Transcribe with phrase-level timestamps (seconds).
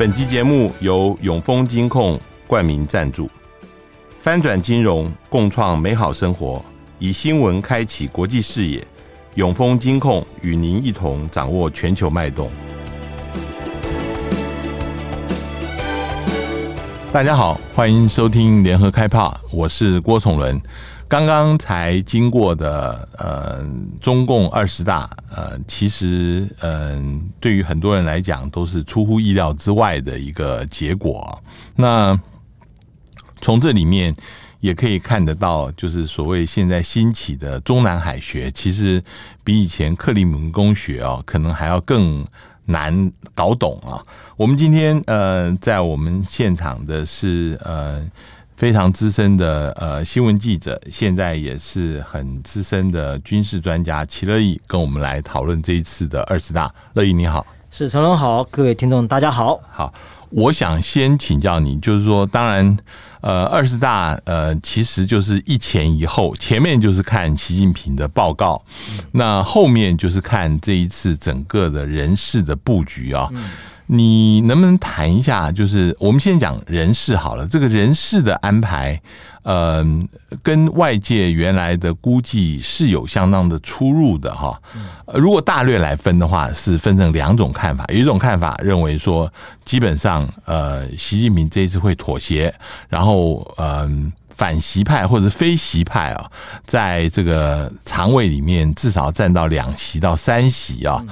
[0.00, 3.28] 本集节目由永丰金控冠名赞助，
[4.18, 6.64] 翻转金融，共创美好生活，
[6.98, 8.82] 以新闻开启国际视野。
[9.34, 12.50] 永丰金控与您一同掌握全球脉动。
[17.12, 20.58] 大家好，欢迎收听联合开帕，我是郭崇伦。
[21.10, 23.66] 刚刚才经过的呃
[24.00, 31.36] 中共二十大，呃，其实嗯、呃，对于很多人来讲都是出乎意料之外的一个结果。
[31.74, 32.16] 那
[33.40, 34.14] 从这里面
[34.60, 39.02] 也可以看得到，就是所谓现在兴起的中南海学，其实
[39.42, 42.24] 比以前克里姆林宫学啊，可能还要更
[42.66, 43.98] 难搞懂啊。
[44.36, 48.08] 我们今天呃，在我们现场的是呃。
[48.60, 56.70] 非常资深的呃新闻记者，现在也是很资深的军事专家齐乐意，跟我们来讨论这一次的二十大。
[56.92, 59.58] 乐意你好，是成龙好，各位听众大家好。
[59.72, 59.90] 好，
[60.28, 62.76] 我想先请教你，就是说，当然，
[63.22, 73.26] 呃，二十大呃其实就是一前一后，前面就是看习近平的报告，嗯、那后面就是看这一次整个的人事的布局啊。
[73.32, 73.42] 嗯
[73.92, 75.50] 你能不能谈一下？
[75.50, 79.02] 就是我们先讲人事好了，这个人事的安排，
[79.42, 79.84] 呃，
[80.44, 84.56] 跟外界原来的估计是有相当的出入的哈。
[85.14, 87.84] 如果大略来分的话，是分成两种看法。
[87.88, 89.28] 有一种看法认为说，
[89.64, 92.54] 基本上呃，习近平这一次会妥协，
[92.88, 93.90] 然后呃，
[94.28, 96.30] 反习派或者非习派啊，
[96.64, 101.04] 在这个常委里面至少占到两席到三席啊。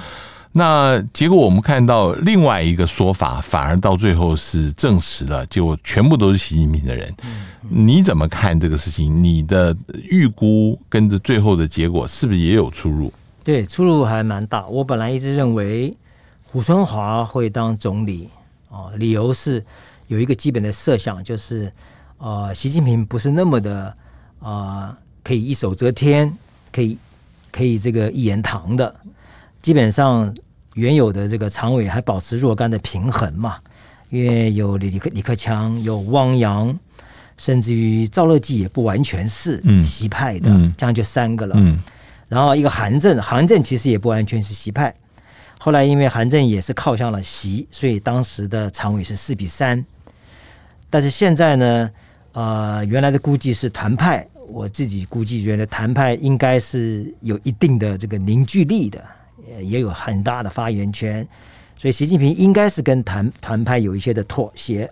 [0.53, 7.15] 那结果我们看到另外一个说法，反而到最后是证实了，就全部都是习近平的人。
[7.69, 9.23] 你怎么看这个事情？
[9.23, 13.13] 你的预估跟着最后的结果是不是也有出入？
[13.45, 14.67] 对，出入还蛮大。
[14.67, 15.95] 我本来一直认为
[16.45, 18.29] 胡春华会当总理
[18.71, 19.65] 啊，理由是
[20.07, 21.71] 有一个基本的设想，就是
[22.17, 23.95] 呃，习近平不是那么的
[24.41, 26.37] 啊，可以一手遮天，
[26.73, 26.99] 可以
[27.53, 28.95] 可以这个一言堂的。
[29.69, 30.35] 基本上
[30.77, 33.59] 原有的这个常委还保持若干的平衡嘛，
[34.09, 36.75] 因为有李李克李克强，有汪洋，
[37.37, 41.55] 甚至于赵乐际也不完全是习派的，嗯、这样就三个了。
[41.59, 41.79] 嗯、
[42.29, 44.95] 然后一个韩正，韩正其实也不完全是习派。
[45.59, 49.85] 后来因为韩正也是靠向了习，所以当时的常委是四比三。
[50.89, 51.91] 但是现在呢，
[52.33, 59.05] 呃，原来的估计是团派，我自己估计觉得团派应该是有一定的这个凝聚力的。
[59.63, 61.27] 也有很大的发言权，
[61.77, 64.91] 所以习近平应该是跟团团派有一些的妥协，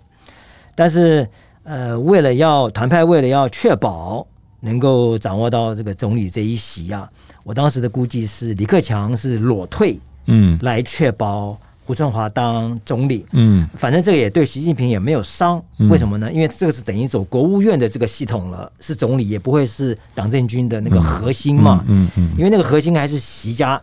[0.74, 1.28] 但是
[1.64, 4.26] 呃，为了要团派，为了要确保
[4.60, 7.10] 能够掌握到这个总理这一席啊，
[7.42, 16.32] 我当时的估计是李克强是裸退，嗯，来确保胡春华当总理，嗯，反正这个也对习近平也没有伤，为什么呢？
[16.32, 23.80] 因为这个是等于走国务院的这个系统了，是总理也不会是党政军的那个核心嘛，嗯嗯，因为那个核心还是习家。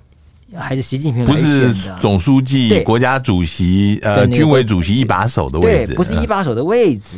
[0.55, 7.17] 还是习近平不是总书记、国家主席、呃，军委主席一把手的位置，对，不是一把手的位置。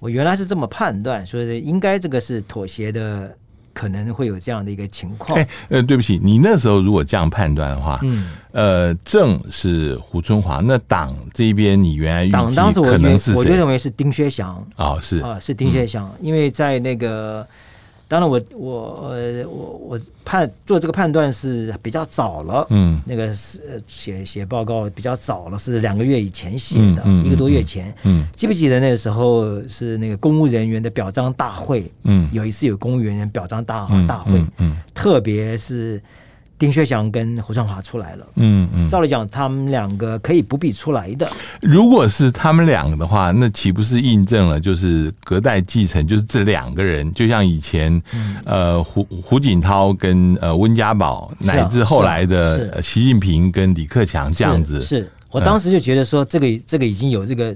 [0.00, 3.36] 我原来是这么判断，所以应该这个是妥协的，
[3.72, 5.38] 可能会有这样的一个情况。
[5.38, 14.66] 哎，呃，对不起，你那时候如果这样判断的话，嗯，呃，正是胡春华，那党这边你原来党当时我可能是我就认为是丁薛祥。
[14.76, 15.18] 哦，是。
[15.18, 17.46] 啊，是丁薛祥，因为在那个。
[18.06, 28.28] 当然我，我我呃我我判做这个判断是比较早了，嗯，那个是写写报告比较早了，是两个月以前写的，嗯嗯、一个多月前，嗯，嗯。
[28.32, 34.76] 记不记得那个时候是那个公务人员的表彰大会，嗯，有一次有公务人员表彰大大会，嗯。
[34.94, 36.00] 特别是。
[36.58, 41.28] 丁薛祥跟胡春华出来了，嗯嗯，照理讲，他们两个可以不必出来的。
[41.60, 46.06] 如果是他们两个的话，那岂不是印证了就是隔代继承？
[46.06, 54.80] 就是这两个人，就像以前，嗯、呃，胡胡锦涛跟呃温家宝，啊、乃至后来的习近平跟李克强这样子。
[54.80, 57.54] 是，是我当时就觉得说，这个、嗯、这个已经有这个。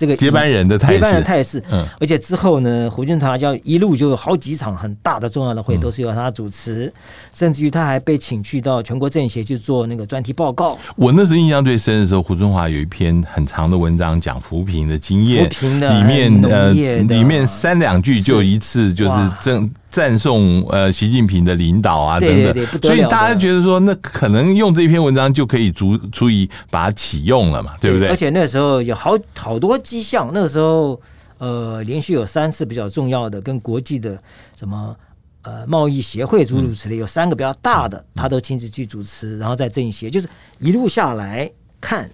[0.00, 6.92] 这个接班人的态势，接班人态势，嗯，而且之后呢，胡俊华要一路就有好几场很大的重要的会都是由他主持，嗯、
[7.34, 10.78] 甚至于他还被请去到全国政协去做那个专题报告。
[10.96, 19.70] 我那时候印象最深的时候，胡春华有一篇很长的文章讲扶贫的经验，扶贫的里面呃，里面三两句就一次就是正。
[19.90, 28.08] 赞颂呃习近平的领导啊等等，对对对，所以大家觉得说，那可能用这篇文章就可以足足以把它启用了嘛，对不对？
[28.08, 31.00] 而且那个时候有好好多迹象，那个时候
[31.38, 34.16] 呃连续有三次比较重要的跟国际的
[34.56, 34.96] 什么
[35.42, 40.28] 呃贸易协会诸如此类，有三个比较大的，他都亲自去主持，然后在政协，就是
[40.58, 41.50] 一路下来
[41.80, 42.08] 看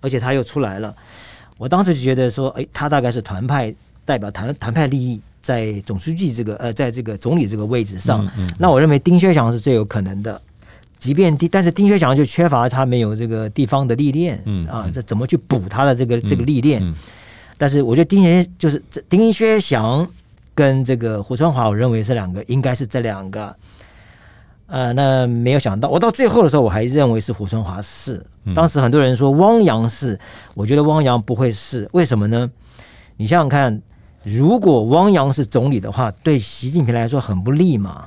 [0.00, 0.94] 而且他又出来了。
[1.56, 3.74] 我当时就觉得说，哎，他大概是团派
[4.04, 8.24] 代表团团派利益，在总书记这个呃，在这个总理这个位置上。
[8.24, 10.40] 嗯嗯、那我认为丁薛祥是最有可能的，
[10.98, 16.82] 即便丁，但是丁薛祥就缺乏他没有这个地方的历练，嗯啊，这怎么去补他的这个这个历练？
[16.82, 16.94] 嗯嗯、
[17.58, 20.08] 但是我觉得丁薛就是丁薛祥
[20.54, 23.54] 跟这个胡春华，我认为是两个，应该是这两个。
[24.66, 28.24] 呃，那没有想到，我到最后的时候，我还认为是胡春华是。
[28.54, 30.18] 当时很多人说汪洋是，
[30.54, 32.50] 我觉得汪洋不会是，为什么呢？
[33.18, 33.80] 你想想看，
[34.24, 38.06] 如果汪洋是总理的话，对习近平来说很不利嘛。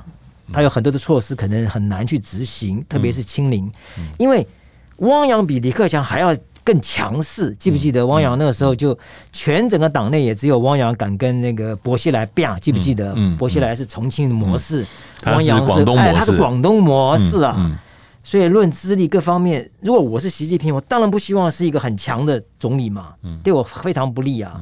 [0.52, 3.70] 他有很多的措施可能很难去执行，特别是清零，
[4.18, 4.46] 因为
[4.98, 6.36] 汪洋比李克强还要。
[6.64, 8.06] 更强势，记不记得？
[8.06, 8.94] 汪洋那个时候就
[9.32, 13.14] 全整个党内也只有汪洋敢跟那个薄熙来辩，记不记得？
[13.38, 14.86] 薄熙来是重庆的模式，
[15.24, 17.80] 汪洋是哎，他是广东模式啊。
[18.22, 24.60] 所以论资历各方面，如果我是习近平，我当然不希望是一个很强的总理嘛，对我非常不利啊。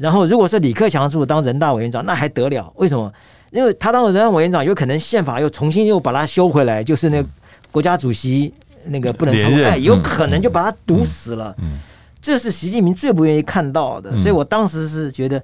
[0.00, 2.72] 然后如果是李克强是当人大委员长，那还得了？
[2.76, 3.12] 为什么？
[3.50, 7.24] 因为他当了人大委员长，有可能宪法又重新又把他修回来，就是那
[7.70, 8.52] 国家主席。
[8.86, 11.54] 那个不能重来，有可能就把他堵死了。
[11.58, 11.78] 嗯，
[12.18, 14.16] 这是习近平最不愿意看到的。
[14.16, 15.40] 所以我当时是觉得，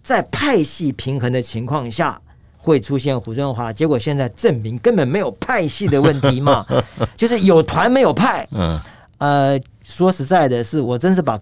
[0.00, 2.18] 在派系平衡的情况下
[2.56, 3.70] 会出现胡春华。
[3.70, 6.64] 结果现在证明根本没有派系的问题嘛，
[7.14, 8.48] 就是有团没有派。
[8.52, 8.80] 嗯，
[9.18, 11.38] 呃，说实在的，是我真是把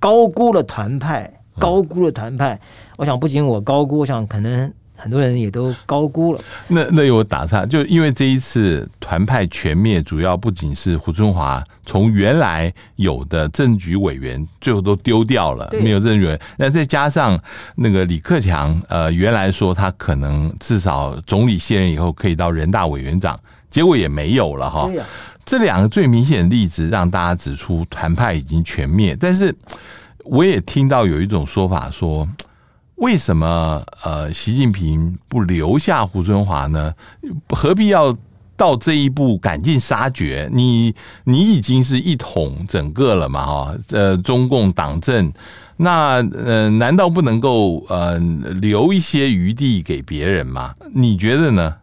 [0.00, 2.58] 高估了团派，高估了团派。
[2.96, 4.72] 我想不仅我高估，我想可能。
[5.00, 6.40] 很多人也都高估了。
[6.66, 16.40] 那那有打岔，就因为这一次团派全灭，主要不仅是胡春华从原来有的政局委员最后都丢掉了，没有政局委员。
[16.56, 17.40] 那再加上
[17.76, 23.38] 那个李克强，呃，原来说他可能至少总理卸任以后可以到人大委员长，
[23.70, 24.90] 结果也没有了哈。
[25.44, 29.16] 这两个最明显的例子让大家指出团派已经全灭。
[29.18, 29.54] 但是
[30.30, 32.28] 我也听到有一种说法说。
[32.96, 36.92] 为什么呃，习近平不留下胡春华呢？
[37.50, 38.12] 何必要
[38.56, 40.50] 到这一步赶尽杀绝？
[40.52, 40.92] 你
[41.22, 43.46] 你已经是一统整个了嘛？
[43.46, 45.32] 哈，呃，中共党政，
[45.76, 50.74] 那呃，难道不能够呃留一些余地给别人吗？
[50.92, 51.76] 你觉得呢？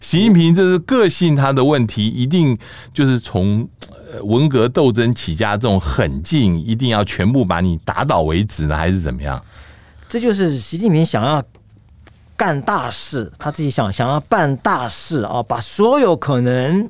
[0.00, 2.56] 习近平这是个性他的问题，一定
[2.94, 3.68] 就是从
[4.22, 9.42] 文革斗争起家这种狠劲，一定要全部把你打倒为止呢，还是怎么样？
[10.08, 11.42] 这就是习近平想要
[12.36, 16.88] 干大事，他自己想想要办大事啊，把所有可能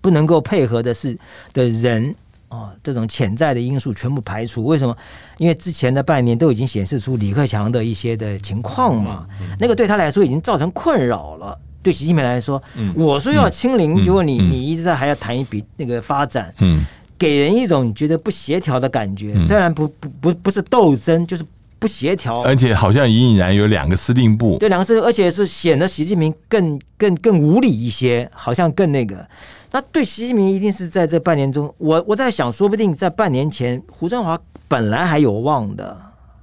[0.00, 1.18] 不能够配合的事
[1.52, 2.14] 的人
[2.48, 4.64] 啊，这种潜在的因素全部排除。
[4.64, 4.96] 为什么？
[5.38, 9.26] 因为之前的半年都已经显示出李克强的一些的情况嘛，
[9.58, 11.58] 那个对他来说已经造成困扰了。
[11.82, 16.84] 对习近平来说，嗯我说要清零，结果你你一直在还要谈一笔那个发展，嗯
[17.18, 19.38] 给人一种觉得不协调的感觉。
[19.44, 21.44] 虽然不不不不是斗争，就是。
[21.82, 24.56] 不协调，而且好像隐隐然有两个司令部。
[24.56, 29.26] 对，两个司令，而且是显得习近平更更更无理一些，好像更那个。
[29.72, 34.38] 那对习近平一定是在这半年中，我我在想，说不定在半年前，胡春华
[34.68, 36.00] 本来还有望的。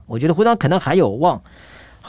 [0.08, 1.42] 我觉得胡春华可能还有望，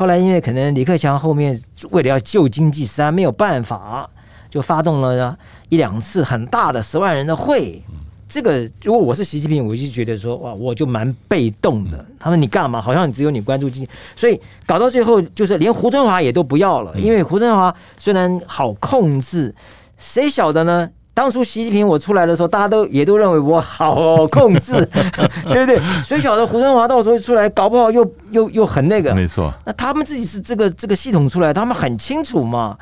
[0.01, 1.61] 后来因为可能李克强后面
[1.91, 4.09] 为了要救经济，实在没有办法，
[4.49, 5.37] 就发动了
[5.69, 7.83] 一两次很大的十万人的会。
[8.27, 12.03] 这个如果我是习近平，我就觉得说哇，我就蛮被动的。
[12.19, 12.81] 他们你干嘛？
[12.81, 16.99] 好像只有你关注经济，所以搞到最后就是连胡春华也都不要了。
[16.99, 19.55] 因为胡春华虽然好控制，
[19.99, 20.89] 谁晓得呢？
[21.21, 24.73] 当初习近平我出来的时候，大家都也都认为我好 控制，
[25.53, 25.79] 对不对？
[26.03, 29.15] 谁晓得胡春华到时候出来，搞不好又又又很那个。
[29.15, 29.53] 没错。
[29.67, 32.75] 那他们自己是这个这个系统出来，他们很清楚嘛。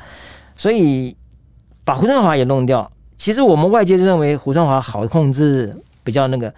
[0.55, 1.13] 所以
[1.83, 2.89] 把胡春华也弄掉。
[3.17, 6.53] 其实我们外界认为胡春华好控制，比较那个，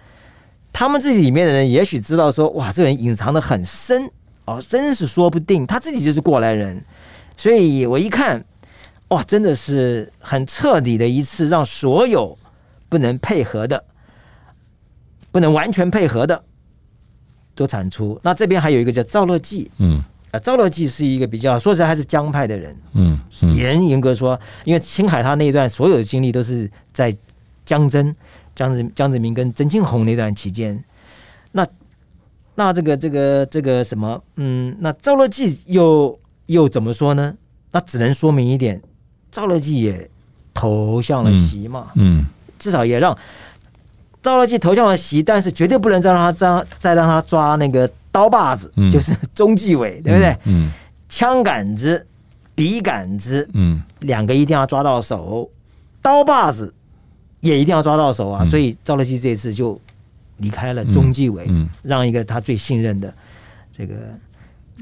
[0.72, 4.08] 他们自己里面的人也许知道说，哇，这个人隐藏的很深
[4.44, 6.80] 哦，真是说不定他自己就是过来人。
[7.36, 8.44] 所以我一看，
[9.12, 12.36] 哇，真的是很彻底的一次，让所有
[12.88, 13.84] 不能配合的、
[15.30, 16.42] 不能完全配合的
[17.54, 18.18] 都产出。
[18.22, 20.02] 那这边还有一个叫赵乐际，嗯。
[20.30, 23.20] 啊，赵乐际是一个比较说实在还是江派的人，嗯，
[23.54, 27.14] 严严格说，因为青海他那一段所有的经历都是在
[27.66, 28.16] 江真、
[28.54, 30.82] 江泽江泽民跟曾庆红那段期间，
[31.50, 31.66] 那
[32.54, 37.36] 那这个这个这个什么，嗯，那赵乐际又又怎么说呢？
[37.72, 38.80] 那只能说明一点，
[39.32, 40.08] 赵乐际也
[40.54, 42.26] 投向了习嘛，嗯，嗯，
[42.60, 43.18] 至少也让
[44.22, 47.90] 赵乐际投向了习，但是绝对不能再让他再再让他抓那个。
[48.12, 50.36] 刀把子就是中纪委，嗯、对不对？
[50.44, 50.70] 嗯，
[51.08, 52.06] 枪杆子、
[52.54, 55.50] 笔杆子，嗯，两个一定要抓到手，
[56.02, 56.74] 刀把子
[57.40, 58.42] 也一定要抓到手啊！
[58.42, 59.80] 嗯、所以赵乐际这次就
[60.36, 63.14] 离开了中纪委，嗯，让一个他最信任的
[63.74, 63.94] 这个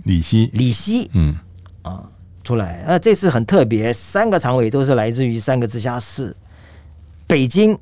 [0.03, 1.39] 李希，李希，嗯。
[1.83, 2.03] 啊
[2.51, 2.83] 出来。
[2.85, 6.35] 那这次很特别，三个常委都是来自于三个直辖市：
[7.29, 7.79] 北京、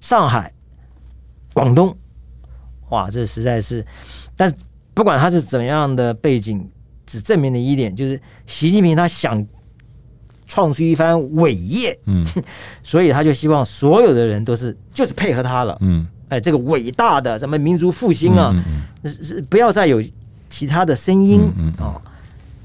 [0.00, 0.52] 上海、
[1.54, 1.96] 广东。
[2.88, 3.86] 哇，这实在是，
[4.36, 4.52] 但
[4.94, 6.68] 不管他是怎样的背景，
[7.06, 9.46] 只证明了一点，就是习近平他想
[10.44, 12.26] 创出一番伟业，嗯，
[12.82, 18.64] 所以他就希望所有的人都是就是配合他了，嗯，哎，这个伟大的什么民族复兴啊，嗯
[19.04, 20.02] 嗯是是不要再有
[20.50, 21.40] 其他的声音。
[21.40, 21.84] 啊、嗯嗯嗯。
[21.84, 22.02] 哦，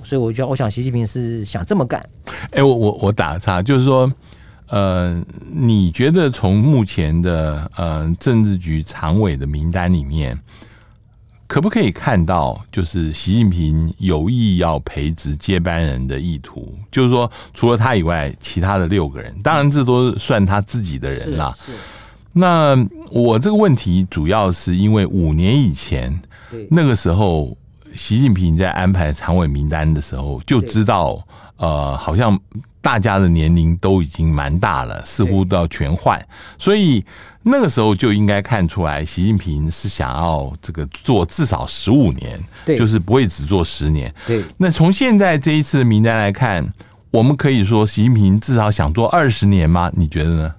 [0.04, 2.08] 所以我觉得，我想习近平是想这么干。
[2.52, 4.12] 哎，我我我打个岔，就是说，
[4.68, 10.40] 呃，你觉得从目前的呃政治局常委的名单里面，
[11.48, 16.74] 可不可以看到，就是习近平有意要培植接班人的意图？
[16.90, 21.54] 就是说，除了他以外，其他的六个人，当然这都算他自己的人啦。
[21.58, 21.78] 是，是
[22.34, 22.78] 那
[23.10, 26.18] 我这个问题主要是因为五年以前，
[26.70, 27.58] 那个时候
[27.96, 31.26] 习近平在安排常委名单的时候，就知道，
[31.58, 32.40] 呃，好像
[32.82, 36.20] 大家的年龄都已经蛮大了，似乎都要全换，
[36.58, 37.04] 所以
[37.44, 44.14] 那个时候就应该看出来，习近平是想要这个做至少十五年，对就是不会只做十年。
[44.26, 46.74] 对，那从现在这一次的名单来看，
[47.12, 49.92] 我们可以说习近平至少想做二十年吗？
[49.96, 50.56] 你觉得呢？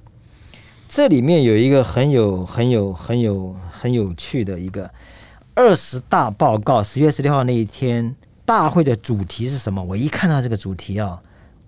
[0.89, 4.91] 这里面有一个很有、很有、很有、很有趣的一个
[5.55, 8.15] 二十大报告，十月十六号那一天，
[8.47, 9.83] 大会的主题是什么？
[9.83, 11.21] 我一看到这个主题啊，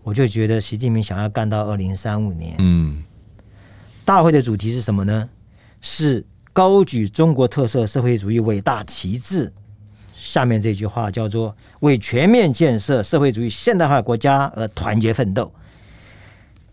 [0.02, 2.54] 我就觉得习近平想要干到二零三五年。
[2.58, 3.02] 嗯，
[4.04, 5.28] 大会的主题是什么呢？
[5.82, 6.24] 是
[6.54, 9.52] 高举中国特色社会主义伟大旗帜。
[10.14, 15.52] 下面这句话叫做“为全面建设社会主义现代化国家而团结奋斗”。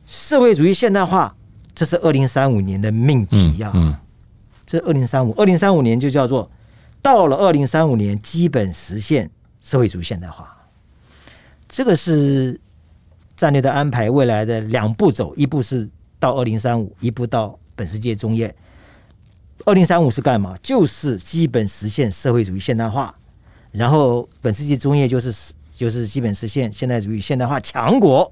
[0.08, 1.36] 社会主义现代化。
[1.74, 3.88] 这是二零三五年的命题呀、啊嗯。
[3.88, 3.96] 嗯，
[4.65, 6.50] 这二零三五，二零三五年就叫做
[7.01, 9.29] 到了二零三五年，基本实现
[9.62, 10.55] 社会主义现代化。
[11.67, 12.60] 这个是
[13.36, 15.89] 战略的安排，未来的两步走，一步是
[16.20, 18.53] 到二零三五，一步到本世纪中叶。
[19.65, 20.58] 二零三五是干嘛？
[20.62, 23.13] 就是基本实现社会主义现代化，
[23.72, 28.31] 然后本世纪中叶就是就是基本实现现代主义现代化强国。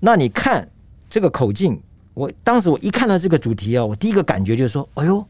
[0.00, 0.68] 那你看
[1.08, 1.80] 这个口径。
[2.12, 5.24] 我当时我一看到这个主题啊，我第一个感觉就是说，哎呦，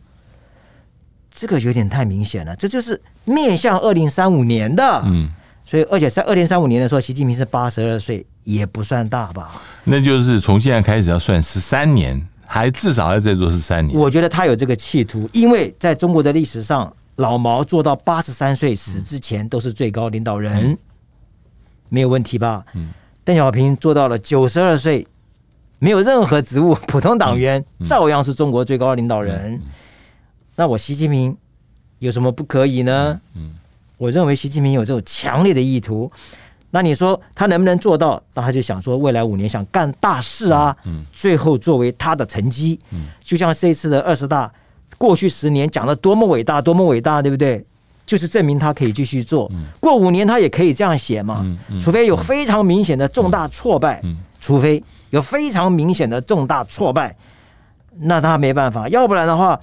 [1.41, 5.01] 这个有点太明显了，这就是面向二零三五年的。
[5.07, 5.31] 嗯，
[5.65, 9.63] 所以而且在二零三五年的时候，习近平是八十二岁，也不算大吧？
[9.85, 13.99] 那就是从现在开始要算十三年，还至少要再做十三年。
[13.99, 20.79] 我觉得他有这个企图，因为在中国的历史上，老毛做到八十三岁死之前都是最高领导人，嗯、
[21.89, 22.63] 没有问题吧？
[22.75, 22.91] 嗯，
[23.25, 25.07] 邓小平做到了九十二岁。
[25.83, 29.59] 没有任何职务，普通党员照样是中国最高领导人。
[30.61, 31.35] 那我习近平
[32.00, 33.19] 有什么不可以呢？
[33.35, 33.55] 嗯
[33.97, 36.12] 我认为习近平有这种强烈的意图。
[36.71, 38.23] 那你说他能不能做到？
[38.35, 40.76] 那他就想说未来五年想干大事啊。
[40.85, 42.79] 嗯最后作为他的成绩，
[43.23, 44.52] 就像这次的二十大，
[44.99, 47.64] 过去十年讲的多么伟大，多么伟大，对不对？
[48.05, 49.50] 就是证明他可以继续做。
[49.81, 51.47] 过五年他也可以这样写嘛。
[51.81, 54.02] 除非有非常明显的重大挫败，
[54.38, 54.85] 除非。
[55.09, 57.17] 有非常明显的重大挫败，
[57.99, 58.88] 那他没办法。
[58.90, 59.59] 要不然的话，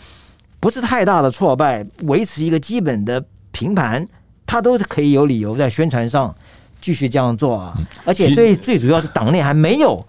[0.59, 4.05] 不是太大的挫败，维持一个基本的平盘，
[4.45, 6.35] 他都可以有理由在宣传上
[6.81, 7.77] 继续这样做啊。
[8.05, 10.05] 而且最最主要是党内还没有。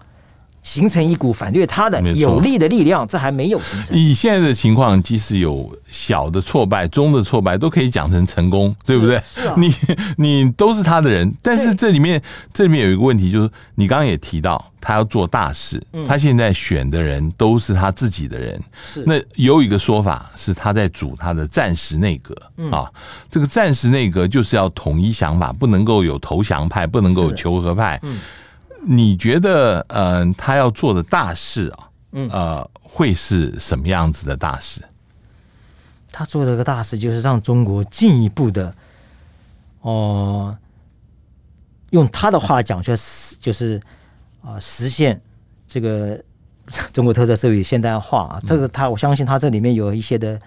[0.61, 3.97] 形成一股反对他的有力的力量，这还没有形成。
[3.97, 9.21] 以现在的情况，即使有小的挫败、中的挫败，都可以讲成成功，对不对？
[9.23, 9.73] 是啊，你
[10.17, 12.21] 你都是他的人，但是这里面
[12.53, 18.61] 这里面有一个问题，就是你刚刚也提到，他要做大事，他现在选的人都是他自己的人。
[19.05, 22.35] 那有一个说法是他在组他的暂时内阁
[22.71, 22.89] 啊，
[23.31, 27.99] 这个暂时内阁就是要统一想法，不能够有投降派，不能够有求和派。
[28.81, 34.81] 你觉得，嗯、呃，他要做的大事啊，嗯呃，会是什么样子的大事？
[36.11, 38.73] 他做的个大事就是让中国进一步的，
[39.81, 40.57] 哦、呃，
[41.91, 43.81] 用他的话讲，就是就是
[44.41, 45.21] 啊、呃，实现
[45.67, 46.19] 这个
[46.91, 48.41] 中国特色社会现代化。
[48.47, 50.39] 这个他，我相信他这里面有一些的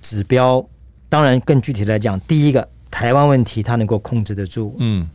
[0.00, 0.64] 指标。
[1.08, 4.76] 当然，更具体来讲，第一个，台湾问题他能够控制得住。
[4.78, 5.08] 嗯。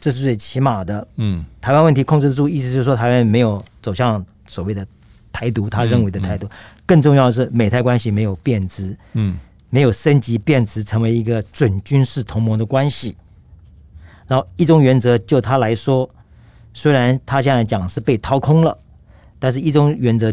[0.00, 1.06] 这是最起码的。
[1.16, 4.86] 嗯，台湾问题控制住，意思就是说台湾没有走向所谓的
[5.30, 6.48] 台独，他认为的台独。
[6.86, 9.38] 更重要的是，美台关系没有变质，嗯，
[9.68, 13.16] 没有升级变质成为一个准军事同盟的关系。
[14.26, 16.08] 然后一中原则就他来说，
[16.72, 18.76] 虽然他现在讲是被掏空了，
[19.38, 20.32] 但是一中原则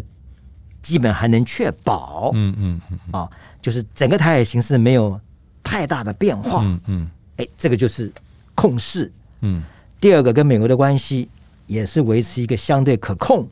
[0.81, 3.29] 基本还能确保，嗯嗯嗯啊，
[3.61, 5.19] 就是整个台海形势没有
[5.63, 8.11] 太大的变化，嗯嗯，哎，这个就是
[8.55, 9.63] 控势，嗯。
[9.99, 11.27] 第二个跟美国的关系
[11.65, 13.47] 也是维持一个相对可控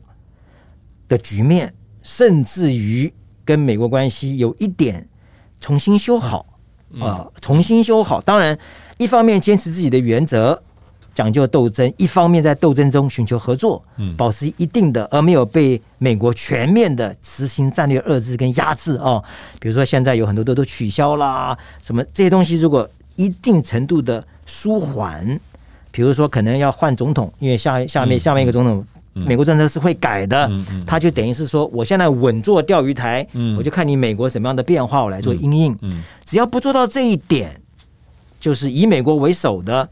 [1.08, 3.12] 的局面，甚至于
[3.44, 5.08] 跟美国关系有一点
[5.60, 6.46] 重新修好
[7.00, 8.20] 啊，重新修好。
[8.20, 8.58] 当然，
[8.98, 10.62] 一方面坚持自己的原则。
[11.14, 19.24] 讲究斗争，一方面在斗争中寻求合作，嗯，保持一定的，而没有被美国全面的实行战略遏制跟压制哦。
[19.58, 25.40] 比如说现在有很多都都取消啦，什么这些东西，如果一定程度的舒缓，
[25.96, 28.84] 比如说可能要换总统，因为下下面下面一个总统，
[29.14, 30.46] 美国政策是会改的，
[30.86, 33.26] 他就等于是说，我现在稳坐钓鱼台，
[33.56, 35.74] 我就看你美国什么样的变化，我来做应应，
[36.26, 37.58] 只要不做到这一点，
[38.38, 39.88] 就是以美国为首的。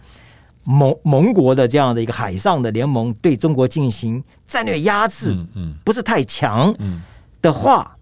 [0.66, 5.36] 盟盟国的这样的一个海上的联盟对中国进行战略压制，
[5.84, 6.74] 不是太强
[7.42, 7.94] 的话，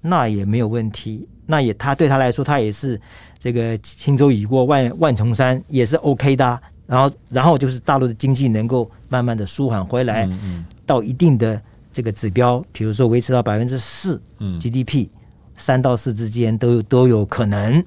[0.00, 1.28] 那也没有问题。
[1.46, 3.00] 那也他对他来说，他也是
[3.38, 6.60] 这个轻舟已过万万重山，也是 OK 的。
[6.86, 10.28] 然后，然后就是大陆的经济能够慢慢的舒缓回来，
[10.84, 11.60] 到一定的
[11.92, 14.20] 这个指标，比如说维持到百分之四
[14.60, 15.08] GDP，
[15.56, 17.82] 三到四之间都都有可能。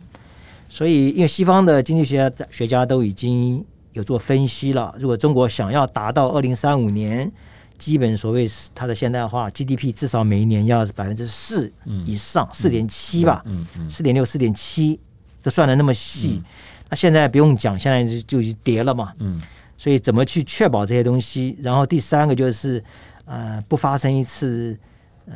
[0.70, 3.64] 所以，因为西方的经济学家学家都已经
[3.94, 7.32] 有做分析了，如果中国想要达到二零三五年
[7.78, 11.72] 基本所谓它的现代化 GDP 至少每一年要百分之四
[12.06, 13.44] 以上，四点七吧，
[13.90, 15.00] 四点六、四点七
[15.42, 16.42] 都算的那么细。
[16.44, 16.44] 嗯、
[16.90, 19.14] 那现在不用讲，现在就就已经跌了嘛。
[19.20, 19.42] 嗯、
[19.78, 21.58] 所以怎么去确保这些东西？
[21.62, 22.84] 然后第三个就是
[23.26, 24.78] 呃，不发生一次
[25.26, 25.34] 呃。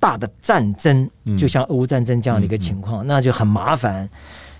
[0.00, 4.08] 大的战争，就像俄乌战争这样的一个情况，那就很麻烦。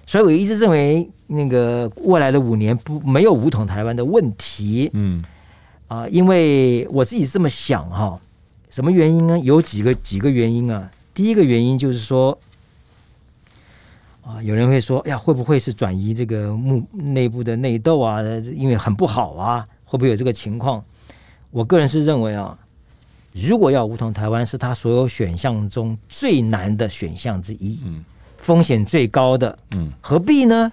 [0.04, 4.90] 所以我一直认为，那个未来的五年不没有武统台湾的问题。
[4.94, 5.22] 嗯，
[5.86, 8.20] 啊，因为我自己这么想哈，
[8.68, 9.38] 什么原因呢？
[9.38, 10.90] 有几个几个原因啊。
[11.14, 12.36] 第一个原因就是说，
[14.28, 18.20] 啊，有人会说，哎呀，会不会是转移这个幕内部的内斗啊？
[18.54, 20.84] 因为很不好啊，会不会有这个情况？
[21.50, 22.56] 我个人是认为啊。
[23.32, 28.04] 如果要武统台湾，是他所有选项中最难的选项之一，嗯，
[28.36, 30.70] 风险最高的，嗯，何必呢？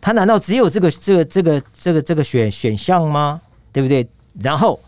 [0.00, 3.40] 他难道只有这个这个这个这个这个选选项吗？
[3.70, 4.08] 对不对？
[4.40, 4.80] 然后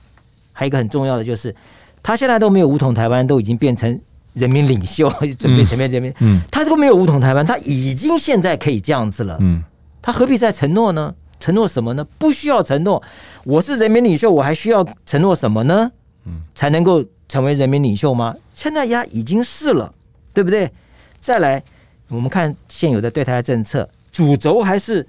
[0.53, 1.55] 还有一个很重要的就是，
[2.03, 4.01] 他现在都没有武统台湾，都已经变成
[4.35, 9.63] 人民领袖， 准备全面人民，嗯，他都没有武统台湾，他已经现在可以这样子了，嗯，
[10.01, 11.15] 他何必再承诺呢？
[11.39, 12.07] 承诺什么呢？
[12.19, 13.03] 不需要承诺，
[13.45, 15.91] 我是人民领袖，我还需要承诺什么呢？
[16.25, 18.35] 嗯，才能够成为人民领袖吗？
[18.55, 19.93] 现在呀已经是了，
[20.33, 20.71] 对不对？
[21.19, 21.63] 再来，
[22.09, 25.07] 我们看现有的对台政策，主轴还是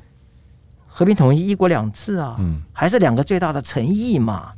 [0.87, 4.51] 和平统一、一国两制啊，嗯，还是两个最大的诚意嘛。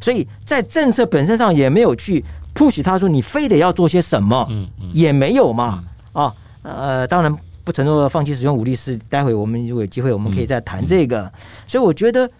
[0.00, 2.22] 所以在政策本身上也没有去
[2.54, 5.84] push 他说你非得要做些什么，嗯嗯，也没有嘛。
[6.12, 11.30] 啊，呃，当然不承诺放弃使用武力是，待会我们如果有机会，我们可以再谈这个。
[11.66, 12.30] 所以我觉得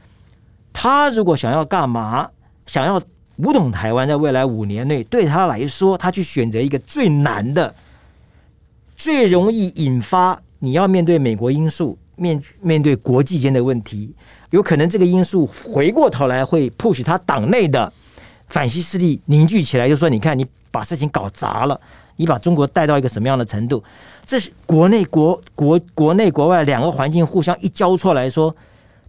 [0.72, 2.30] 他如果想要干嘛，
[2.66, 3.00] 想要。
[3.38, 7.74] 武统台湾在未来五年内，对他来说，他去选择一个最难的、
[8.94, 14.14] 最容易引发你要面对美国因素、面面对国际间的问题，
[14.50, 17.92] 有可能这个因素回过头来会 push 他党内的
[18.54, 21.80] 反西势力凝聚起来，就说：“你看，你把事情搞砸了，
[22.14, 23.82] 你把中国带到一个什么样的程度？”
[24.24, 28.54] 这是国内国国国内国外两个环境互相一交错来说，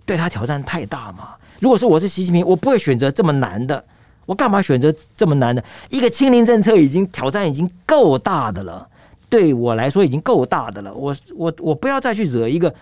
[0.04, 1.36] 对他挑战太大嘛。
[1.60, 3.86] 如果说我是习近平，我不会选择这么难的。
[4.26, 6.76] 我干嘛选择这么难的一个清零政策？
[6.76, 8.88] 已经挑战已经够大的了，
[9.30, 10.92] 对我来说已经够大的了。
[10.92, 12.74] 我我我不要再去惹一个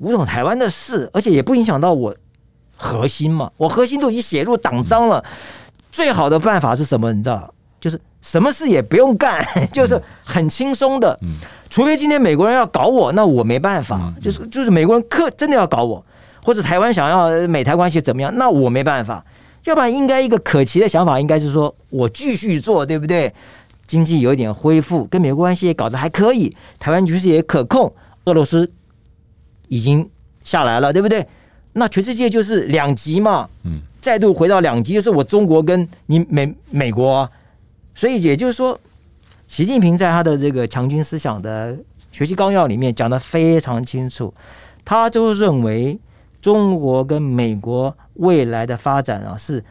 [0.00, 2.14] 武统台湾的事，而且也不影响到我
[2.76, 3.50] 核心嘛。
[3.56, 5.24] 我核心都已经写入党章了。
[5.92, 7.12] 最好的办法是什么？
[7.12, 11.16] 你知道，就是什么事也不用干， 就是很轻松的。
[11.70, 14.12] 除非今天美国人要搞我，那我没办法。
[14.20, 16.04] 就是就是美国人可真的要搞我，
[16.42, 19.24] 或者台湾想要美台关系怎么样，那我没办法。
[19.64, 23.32] 要不然，应该一个可期的想法应该是说，我继续做，对不对？
[23.86, 27.92] 经济有一点恢复，跟美国关系也搞得还可以，台湾局势也可控，
[28.24, 28.70] 俄罗斯
[29.68, 30.08] 已经
[30.42, 31.26] 下来了，对不对？
[31.74, 37.26] 那全世界就是两极嘛，嗯，再度回到两极，就是我中国跟你美美国，
[37.94, 38.78] 所以也就是说，
[39.48, 41.74] 习近平在他的这个强军思想的
[42.10, 44.34] 学习纲要里面讲得非常清楚，
[44.84, 45.98] 他就认为
[46.42, 47.96] 中国跟美国。
[48.16, 49.64] 未来的发展啊是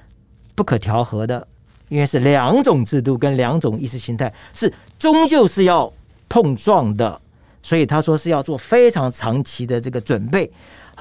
[0.55, 1.47] 不可调和的，
[1.89, 5.93] 因为是两种制度跟两种意识形态是终究是要
[6.27, 7.21] 碰撞的，
[7.61, 10.51] 所以他说是要做非常长期的这个准备。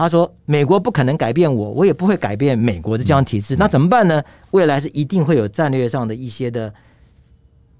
[0.02, 3.54] 他说：“美国不可能改变我，我也不会改变美国的这样体制。
[3.56, 4.24] 那怎么办呢？
[4.50, 6.72] 未来是一定会有战略上的一些的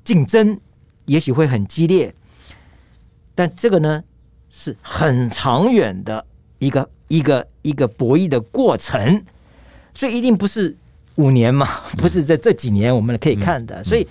[0.05, 0.61] 竞争，
[1.07, 2.15] 也许会很激烈。
[3.35, 4.05] 但这个呢，
[4.51, 6.23] 是很长远的
[6.59, 9.25] 一个一个一个博弈的过程，
[9.95, 10.77] 所以一定不是
[11.15, 13.83] 五年嘛，不是在这几年我们可以看的。
[13.83, 14.07] 所以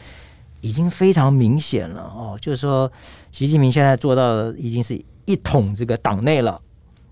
[0.61, 2.91] 已经非常明显了哦，就是说，
[3.31, 6.59] 习近平现在做到的已经是一统这个党内了。”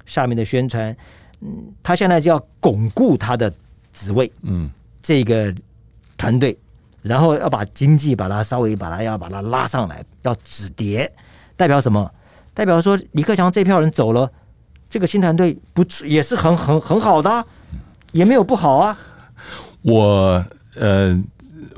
[0.08, 0.96] 下面的宣传，
[1.42, 3.54] 嗯，他现在就要巩固他的
[3.94, 4.68] 职位，嗯，
[5.04, 5.54] 这个
[6.18, 6.58] 团队，
[7.04, 11.12] 然后要把经济把它稍微把它要把它拉上来，要止跌，
[11.56, 12.12] 代表什么？
[12.54, 14.32] 代表说李克强这票人走了，
[14.90, 17.46] 这个新团队不也是很很很好的，
[18.14, 18.98] 也没有不好啊。
[19.82, 20.44] 我
[20.76, 21.22] 呃，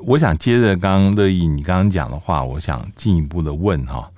[0.06, 4.10] 我想接着刚刚乐意你刚刚讲的话，我想进一步的问哈，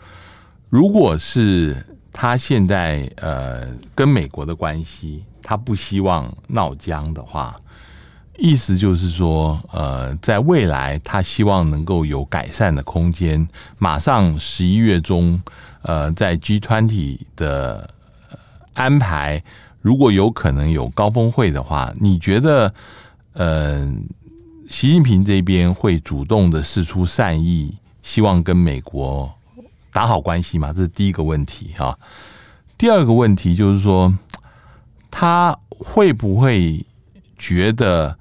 [0.69, 1.75] 如果是。
[2.11, 7.59] 他现在呃跟美国的关系，他不希望闹僵的话，
[8.37, 13.47] 意思就是说，呃，在未来他希望能够有改善的空间。
[13.77, 15.41] 马上十一月中，
[15.83, 17.89] 呃，在 G20 的
[18.73, 19.43] 安排，
[19.81, 22.73] 如果有可能有高峰会的话，你觉得，
[23.33, 23.91] 呃，
[24.67, 29.33] 习近平这边会主动的释出善意，希望跟美国？
[29.91, 31.97] 打好关系嘛，这是第一个问题哈。
[32.77, 34.11] 第二个问题就是说，
[35.11, 36.85] 他会不会
[37.37, 38.17] 觉得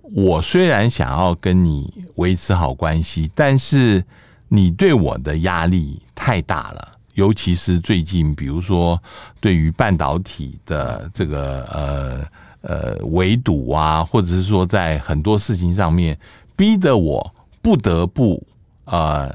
[0.00, 4.02] 我虽然想要跟你维持好关系，但是
[4.48, 9.02] 你对我的压力太大了，尤其是最近，比如说
[9.40, 12.24] 对于半导体的这个呃
[12.62, 16.18] 呃围堵啊，或者是说在很多事情上面
[16.56, 18.46] 逼得我不得不
[18.84, 19.28] 呃。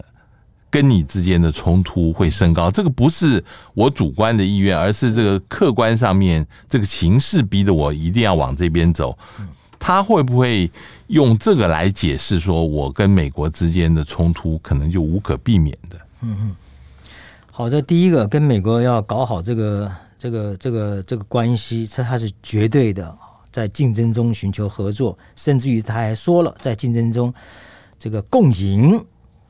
[0.73, 3.43] 跟你之间的冲突会升高，这个不是
[3.75, 9.15] 我主观的意愿，而是这个客观上面这个形势逼得我一定要往这边走。
[9.77, 10.71] 他会不会
[11.09, 15.99] 用这个来解释，说我跟美国之间的冲突可能就无可避免的？
[16.21, 16.55] 嗯嗯，
[17.51, 23.15] 好的，第一个跟美国要搞好这个这个这个这个关系，这他是绝对的，
[23.51, 27.31] 在竞争中寻求合作，甚至于他还说了，在竞争中
[27.99, 29.05] 这个共赢。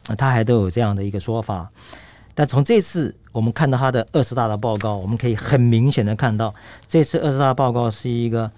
[0.07, 1.69] 啊，他还都有这样的一个说法，
[2.35, 6.53] 但从这次我们看到他的二十大的报告，我们可以很明显的看到，
[6.87, 8.51] 这次二十大报告是一个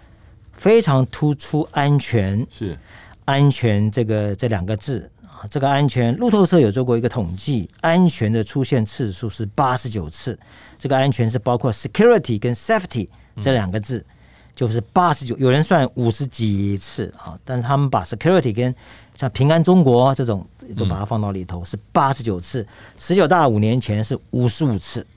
[0.54, 2.78] 非常突出安全，是。
[3.26, 10.38] 安全这个这两个字啊，这个安全，路透社有做过一个统计，安全的出现次数是八十九次，
[10.78, 13.08] 这个安全是包括 security 跟 safety
[13.42, 14.06] 这两个字，
[14.54, 18.76] 就是八十九，有人算五十几次啊，但是他们把 security 跟
[19.16, 25.08] 像平安中国这种都把它放到里头，是八十九次，十九大五年前是五十五次，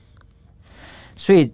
[1.17, 1.51] 所以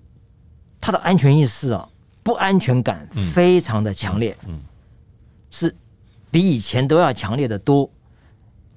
[0.80, 1.90] 他的安全意识啊，
[2.22, 4.38] 不安全感非常的强烈，
[5.50, 5.76] 是
[6.30, 7.90] 比以前都要强烈的多，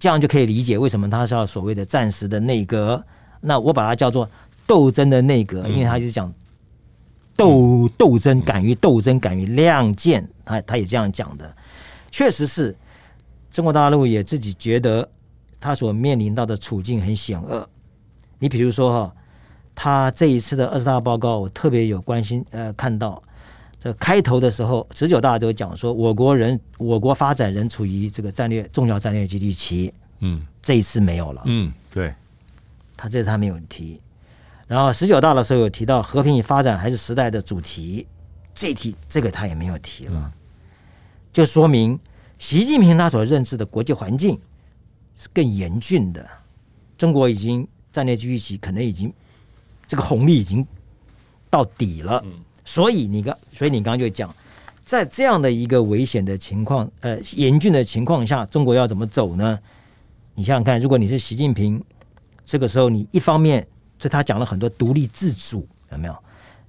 [0.00, 3.04] 这样就可以理解为什么他是要所谓的暂时的内阁，
[3.42, 4.26] 那我把它叫做
[4.66, 6.32] 斗争的内阁，因为他就是讲
[7.36, 11.54] 斗斗争，敢于斗争，敢于亮剑，他他也这样讲的，
[12.10, 12.74] 确实是。
[13.58, 15.10] 中国大陆也自己觉得，
[15.58, 17.68] 他所面临到的处境很险恶。
[18.38, 19.14] 你比如说哈，
[19.74, 22.46] 他这一次的二十大报告，我特别有关心。
[22.52, 23.20] 呃，看到
[23.80, 29.92] 这开头的时候，十九大都讲说，我国人我国发展仍处于这个战略重要战略机遇期。
[30.20, 31.42] 嗯，这一次没有了。
[31.46, 32.14] 嗯，对，
[32.96, 34.00] 他这次他没有提。
[34.68, 38.06] 然后十九大的时候有提到和平与发展还是时代的主题，
[38.54, 40.32] 这题这个他也没有提了，嗯、
[41.32, 41.98] 就说明。
[42.38, 44.40] 习近平他所认知的国际环境
[45.16, 46.24] 是更严峻的，
[46.96, 49.12] 中国已经战略机遇期可能已经
[49.86, 50.64] 这个红利已经
[51.50, 52.24] 到底了，
[52.64, 54.32] 所以你刚所以你刚刚就讲，
[54.84, 59.58] 在这样的一个危险的情况，呃，严峻的情况下，中国要怎么走呢？
[60.34, 61.82] 你想想看，如果你是习近平，
[62.44, 63.66] 这个时候你一方面
[63.98, 66.16] 就他讲了很多独立自主，有没有？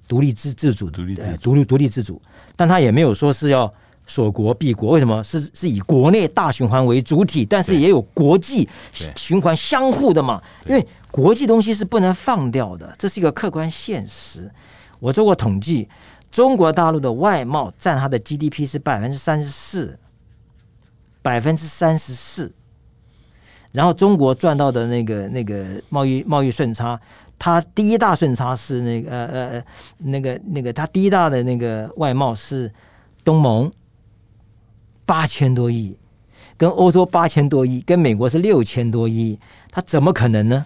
[0.07, 2.19] 独立自自主，独立独立独立自主，
[2.55, 3.71] 但他也没有说是要。
[4.09, 7.45] 锁国闭国，为什么是是以国内大循环为主体？
[7.45, 8.67] 但是也有国际
[9.15, 10.41] 循环相互的嘛？
[10.65, 14.49] 因为国际东西是不能放掉的，这是一个客观现实。
[14.99, 15.87] 我做过统计，
[16.31, 19.99] 中国大陆的外贸占它的 GDP 是百分之三十四，
[21.21, 22.51] 百分之三十四。
[23.71, 26.99] 然后中国赚到的那个那个贸易贸易顺差，
[27.37, 29.63] 它第一大顺差是那个呃呃
[29.99, 32.73] 那个那个它第一大的那个外贸是
[33.23, 33.71] 东盟。
[35.09, 35.97] 八千多亿，
[36.55, 39.39] 跟欧洲八千多亿，跟美国是六千多亿，
[39.71, 40.63] 他怎么可能呢？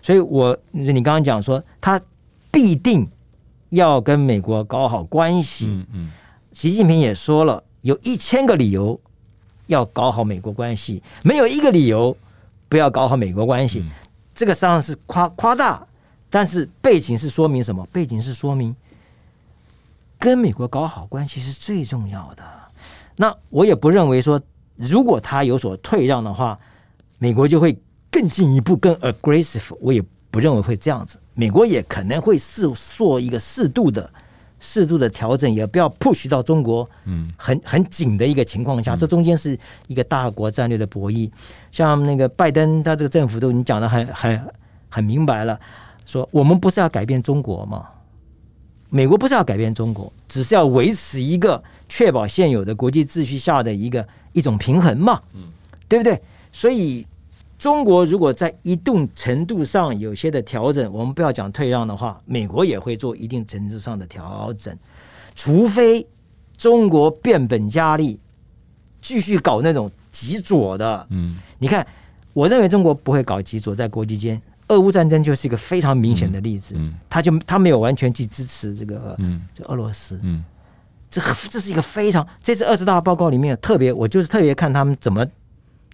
[0.00, 2.00] 所以我，我你刚刚讲说，他
[2.52, 3.04] 必定
[3.70, 5.66] 要跟美国搞好关系。
[5.66, 6.12] 嗯嗯，
[6.52, 9.00] 习近平也说了，有一千个理由
[9.66, 12.16] 要搞好美国关系，没有一个理由
[12.68, 13.80] 不要搞好美国关系。
[13.80, 13.90] 嗯、
[14.32, 15.84] 这个实际上是夸夸大，
[16.30, 17.84] 但是背景是说明什么？
[17.86, 18.72] 背景是说明
[20.20, 22.44] 跟美国搞好关系是最重要的。
[23.16, 24.40] 那我也不认为说，
[24.76, 26.58] 如果他有所退让的话，
[27.18, 27.76] 美国就会
[28.10, 29.74] 更进一步、更 aggressive。
[29.80, 31.18] 我也不认为会这样子。
[31.34, 34.08] 美国也可能会试做一个适度的、
[34.58, 38.94] 适度的调整，也不要 push 到中国嗯很很紧的一个情况下。
[38.96, 41.30] 这中间是一个大国战略的博弈。
[41.72, 44.40] 像那个拜登，他这个政府都已经讲的很很
[44.88, 45.58] 很明白了，
[46.04, 47.86] 说我们不是要改变中国嘛？
[48.88, 55.44] 美国不是要改变中国，只是要维持一个确保现有的国际秩序下的一个一种平衡嘛，嗯，
[55.88, 56.20] 对不对？
[56.52, 57.06] 所以
[57.58, 64.76] 中国如果在一定程度上有些的调整，我们不要讲退让的话，美国也会做一定程度上的调整，
[65.34, 66.06] 除非
[66.56, 68.18] 中国变本加厉，
[69.00, 71.86] 继续搞那种极左的，嗯，你看，
[72.32, 74.40] 我认为中国不会搞极左，在国际间。
[74.68, 76.88] 俄乌战争就是一个非常明显的例子，嗯。
[76.88, 80.44] 嗯、他就他没有完全去支持这个，嗯，这俄罗斯，嗯，
[81.10, 85.26] 这这是一个非常这次二十大报告里面特别，我就是特别看他们怎么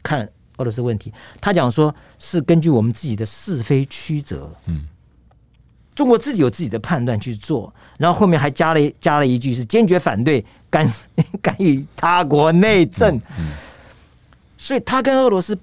[0.03, 1.12] 看俄罗斯问题。
[1.40, 4.85] 他讲说是根据我们自己的是非曲折，嗯，
[5.94, 10.87] 中国自己有自己的判断去做，然后后面还加了加了一句是坚决反对干
[11.40, 13.48] 干预他国内政，嗯嗯、
[14.57, 15.59] 所以他跟俄罗斯。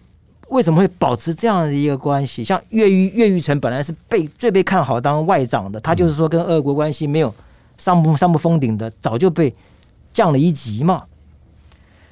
[0.49, 2.43] 为什么会保持这样的一个关系？
[2.43, 7.31] 像越狱越狱成本来是被最被看好当外长的，他就是说跟俄国关系没有
[7.79, 9.51] 上不上不封顶的，早就被
[10.13, 11.03] 降了一级嘛。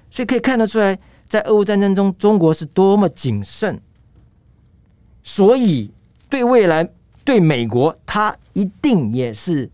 [0.10, 3.80] 所以可以看得出来，在俄乌战争中，中国是多么谨慎。
[5.23, 5.91] 所以
[6.27, 6.89] 对未来
[7.23, 9.69] 对美国，他一定也是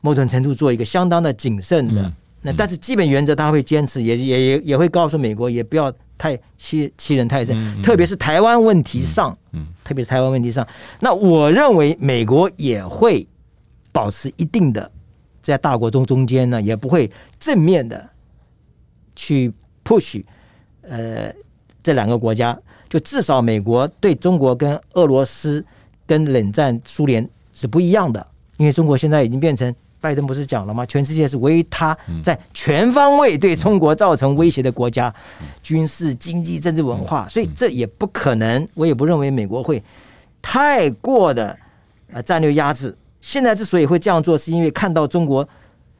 [0.00, 2.12] 某种程度做一个相当的谨慎的。
[2.42, 5.92] 那但是基本原则他会坚持，也也也也会告诉美国，也不要。
[6.16, 10.66] 太欺欺人太甚，嗯嗯、特别是台湾问题上，嗯嗯、特别是台湾问题上，
[11.00, 13.26] 那我认为美国也会
[13.90, 14.88] 保持一定的
[15.44, 18.04] 在大国中中间呢，也不会正面的
[19.14, 19.52] 去
[19.84, 20.20] push，
[20.82, 21.32] 呃，
[21.84, 25.64] 这两个国家，就至少美国对中国跟俄罗斯
[26.04, 28.26] 跟冷战苏联是不一样的，
[28.56, 29.72] 因为中国现在已经变成。
[30.00, 30.84] 拜登不是讲了吗？
[30.84, 35.10] 全世界是唯一他在全方位对中国造成威胁的国家，
[35.62, 38.68] 军事、经济、政治、文化，所以这也不可能。
[38.74, 39.82] 我也不认为美国会
[40.42, 41.58] 太过的
[42.12, 42.94] 呃战略压制。
[43.26, 45.48] 现在之所以会这样做，是因为看到中国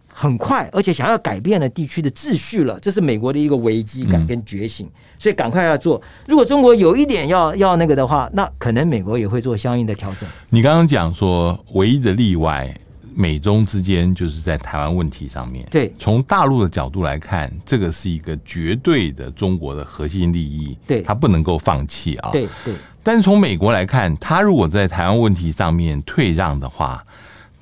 [0.06, 4.86] 很快而且想要改变了地区的秩序了，这是美国的一个危机感跟觉醒，
[5.18, 6.00] 所以赶快要做。
[6.26, 10.28] 如果中国有一点要要那个的话，那可能美国也会做相应的调整。
[10.50, 12.72] 你刚刚讲说唯一的例外。
[13.16, 22.74] 美中之间就是在台湾问题上面，对，从大陆的角度来看，这个是一个绝对的中国的核心利益，对，他不能够放弃啊，对对。
[23.04, 27.06] 但是从美国来看，他如果在台湾问题上面退让的话，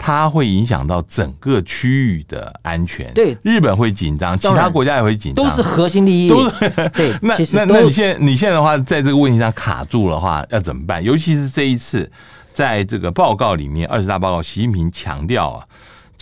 [0.02, 7.16] 他会影响到整个区域的安全，对，日本会紧张，其他国家也会紧张，都是核心利益，都是对。
[7.22, 11.02] 那那那你现在你现在的话，在这个问题上卡住的话，要怎么办？
[11.02, 12.10] 尤其是这一次。
[12.54, 15.64] 在这个报告里面，二十大报告，习近平强调啊，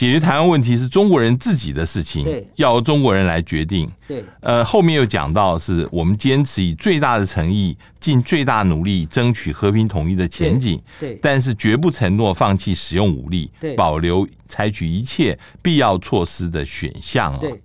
[0.01, 2.25] 解决台湾问题是中国人自己的事情，
[2.57, 3.87] 要由中国人来决定。
[4.09, 10.81] 对，呃，后面又讲到是我们坚持以最大的诚意，尽最大努力争取和平统一的前景。
[10.99, 17.39] 对，但是绝不承诺放弃使用武力，对，保留采取一切必要措施的选项啊。
[17.39, 17.63] 对，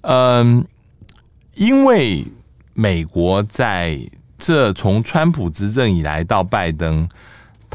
[0.00, 0.66] 嗯，
[1.56, 2.24] 因为
[2.72, 4.00] 美国在
[4.38, 7.06] 这从川普执政以来到拜登。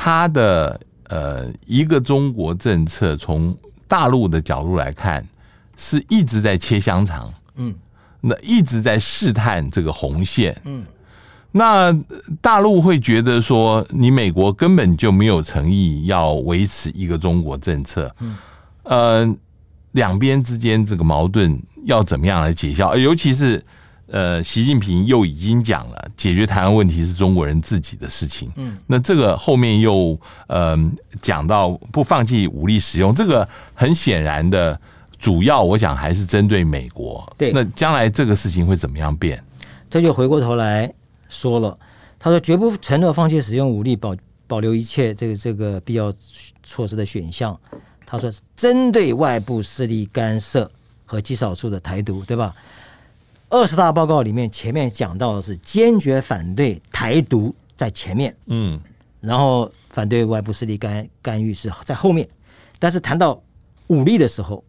[0.02, 3.56] 他的呃一个中国政策，从
[3.88, 5.24] 大陆的角度来看，
[5.76, 7.76] 是一直在切香肠，嗯，
[8.22, 10.86] 那一直在试探这个红线，嗯，
[11.52, 11.93] 那
[12.41, 18.38] 大陆会觉得说，你美国根本就没有诚意要维持一个中国政策，嗯，
[18.84, 19.36] 呃，
[19.91, 22.95] 两边之间这个矛盾要怎么样来解消？
[22.95, 23.63] 尤其是。
[24.12, 28.52] 呃，习近平又已经讲了，解决台湾问题是中国人自己的事情。
[28.56, 30.78] 嗯，那这个后面又呃
[31.22, 34.80] 讲到不放弃武力使用，这个很显然的，
[35.19, 37.32] 主要我想还是针对美国。
[37.38, 39.43] 对，那将来这个事情会怎么样变？
[39.89, 40.91] 这就回过头来
[41.28, 41.78] 说了，
[42.17, 44.15] 他说绝不承诺放弃使用武力，保
[44.48, 46.12] 保留一切这个这个必要
[46.63, 47.60] 措施的选项。
[48.06, 50.69] 他说是针对外部势力干涉
[51.06, 52.56] 和极少数的台独，对吧？
[53.50, 58.80] 二十大报告里面前面讲到的是坚决反对台独在前面，嗯，
[59.20, 62.30] 然后反对外部势力干干预是在后面，
[62.78, 63.42] 但是谈到
[63.88, 64.64] 武力的时候，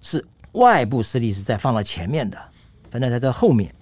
[0.00, 2.38] 是外部势力是在放到前面的，
[2.88, 3.74] 反正在这后面，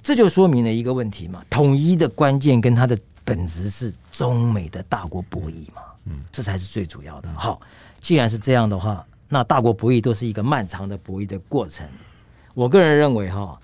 [0.00, 7.28] 这就说明了一个问题嘛，统一的关键跟它的本质是中美的大国博弈嘛，嗯，这才是最主要的。
[7.34, 7.60] 好，
[8.00, 11.84] 既然是这样的话，那大国博弈都是一个漫长的博弈的过程。
[12.54, 13.58] 我个人认为哈，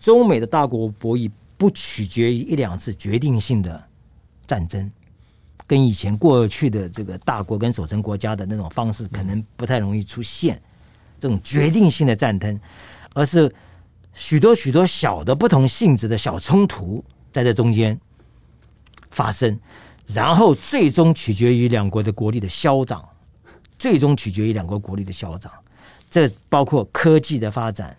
[0.00, 3.82] 中美的大国博弈不取决于一两次决定性的
[4.46, 4.90] 战争。
[5.66, 10.60] 跟以前过去的这个大国跟守成国家的那种方式，可能不太容易出现
[11.18, 12.60] 这种决定性的战争，
[13.14, 13.50] 而是
[14.12, 17.98] 许多许多小的不同性质的小冲突在这中间
[19.10, 19.58] 发生，
[20.06, 23.02] 然后最终取决于两国的国力的消长，
[23.78, 25.50] 最终取决于两国国力的消长。
[26.10, 27.96] 这包括科技的发展，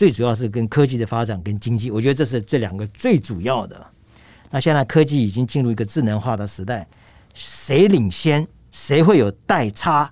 [0.00, 3.86] 最主要是跟科技的发展跟经济，我觉得这是这两个最主要的。
[4.48, 6.88] 那现在科技已经进入一个智能化的时代，
[7.34, 10.10] 谁领先，谁会有代差，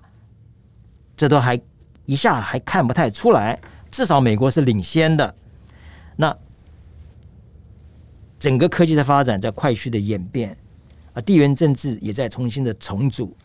[1.17, 1.59] 这都还
[2.05, 3.59] 一下还看不太出来。
[3.89, 5.33] 至少美国是领先的。
[6.17, 6.37] 那
[8.37, 10.55] 整个科技的发展在快速的演变，
[11.13, 13.35] 啊，地缘政治也在重新的重组，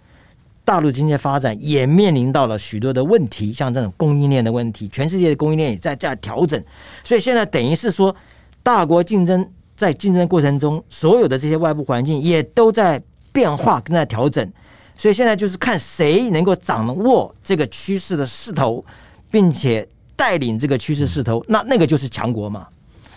[0.65, 6.63] 大陆经济发展也面临到了许多的问题，像这种供应链的问题，全世界的供应链也在在调整。
[7.03, 8.15] 所以现在等于是说，
[8.63, 9.49] 大国竞争。
[9.77, 14.53] 在竞争过程中，所有的这些外部环境也都在变化，跟在调整。
[14.95, 18.85] 所以现在就是看谁能够掌握这个趋势的势头，
[19.33, 22.69] 并且带领这个趋势势头，那那个就是强国嘛，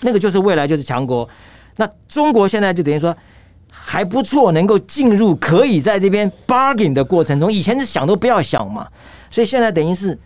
[0.01, 1.29] 那个就是未来就是强国。
[1.75, 3.15] 那中国现在就等于说
[3.87, 8.85] 还不错，能够进入可以在这边 bargain 的过程中，以前是想都不要想嘛。
[9.29, 10.19] 所以现在等于是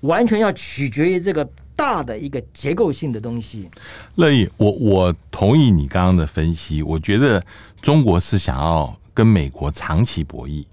[0.00, 1.48] 完全要取决于这个。
[1.74, 3.68] 大的一个结构性的东西，
[4.16, 6.82] 乐意，我我同意你刚刚的分析。
[6.82, 7.42] 我觉得
[7.80, 10.64] 中国是想要跟美国长期博弈，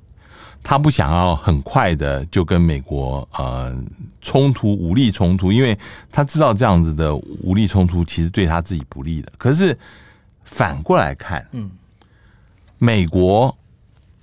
[0.62, 3.76] 他不想要很快的就跟美国呃
[4.22, 5.76] 冲突，武力冲突，因为
[6.12, 9.32] 他知道这样子的武力冲突其实对他自己不利的。
[9.38, 9.76] 可是
[10.50, 11.70] 反过来看，嗯，
[12.78, 13.56] 美国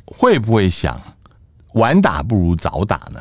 [0.04, 1.00] 会不会想
[1.74, 3.20] 晚打不如早打呢？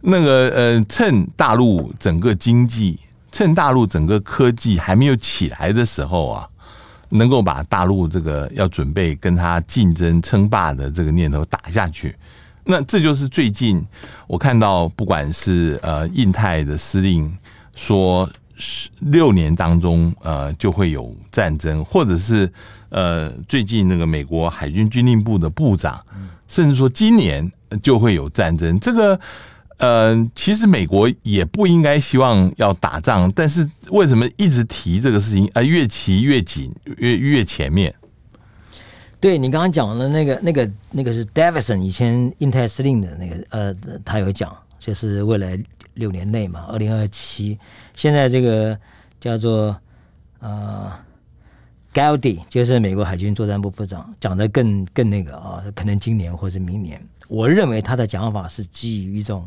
[0.00, 3.00] 那个呃，趁大陆整个经济、
[3.32, 6.48] 趁大陆整个科技还没有起来的时候啊，
[7.08, 12.16] 能够把大陆这个要准备跟他竞争称霸的这个念头打下去，
[12.64, 13.84] 那这就是最近
[14.26, 17.36] 我看到，不管是呃印太的司令
[17.74, 22.52] 说十六年当中呃就会有战争，或者是
[22.90, 25.98] 呃最近那个美国海军军令部的部长，
[26.46, 27.50] 甚至说今年
[27.82, 29.18] 就会有战争，这个。
[29.78, 35.62] 呃，其实美国也不应该希望要打仗，但是为什么一直提这个事情啊？
[35.62, 37.94] 越提越紧，越越前面。
[39.20, 43.72] 对，你刚刚讲的那个、那个、那个是 Davison 以前印太司令的那个，呃，
[44.04, 45.56] 他有讲，就是未来
[45.98, 47.58] 六年内嘛，二零二七。
[47.94, 48.78] 现在这个
[49.20, 49.76] 叫做
[50.40, 50.90] 呃
[51.92, 57.06] Gowdy 就是美国海军作战部部长，讲的更更那个啊，可能今年或是明年。
[57.28, 59.46] 我认为他的讲法是基于一种。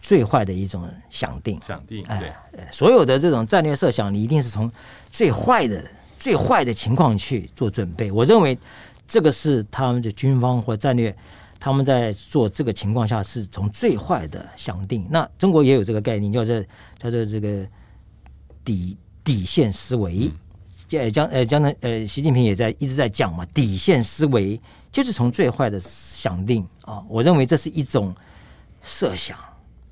[0.00, 2.32] 最坏的一种想定，想定，哎，
[2.70, 4.70] 所有的这种战略设想，你一定是从
[5.10, 5.84] 最坏的、
[6.20, 8.10] 最坏的情况去做准备。
[8.12, 8.56] 我认为
[9.08, 11.14] 这个是他们的军方或战略，
[11.60, 15.06] 他们在做这个情况下是从最坏的想定。
[15.10, 16.64] 那中国也有这个概念，叫做
[16.98, 17.66] 叫做这个
[18.64, 20.30] 底底线思维。
[20.90, 27.04] 呃，江呃江呃习近平也在一直在讲嘛，底线思维就是从最坏的想定啊。
[27.08, 28.14] 我认为这是一种
[28.82, 29.36] 设想。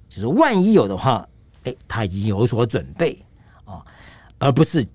[0.08, 1.28] 就是万一有的话，
[1.64, 3.22] 哎，他已经有所准备
[3.66, 3.84] 啊，
[4.38, 4.86] 而不是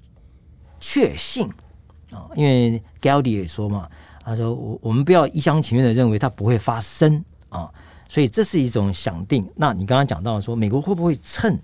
[0.80, 1.48] 确信
[2.10, 2.26] 啊。
[2.36, 3.88] 因为 Galdi 也说嘛，
[4.24, 7.70] 他说我我们不要一厢情愿的认为它不会发生啊，
[8.08, 9.48] 所以这是一种想定。
[9.56, 11.60] 那你刚刚讲到说，美国会不会趁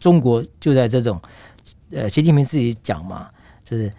[0.00, 1.20] 中国就在这种
[1.90, 3.28] 呃，习近平自己讲嘛，
[3.64, 3.92] 就是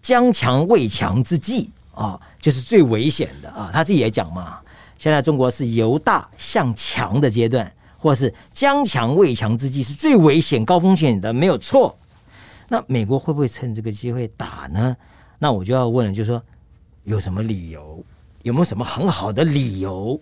[0.00, 4.58] 将强未强之际啊，就是最危险的啊，他自己也讲嘛。
[4.98, 11.96] 现在中国是由大向强的阶段，或是将强未强之际，是最危险、高风险的，没有错。
[12.68, 14.96] 那美国会不会趁这个机会打呢？
[15.40, 16.40] 那我就要问了，就是说
[17.02, 18.04] 有什么理由？
[18.44, 20.20] 有没有什么很好的理由？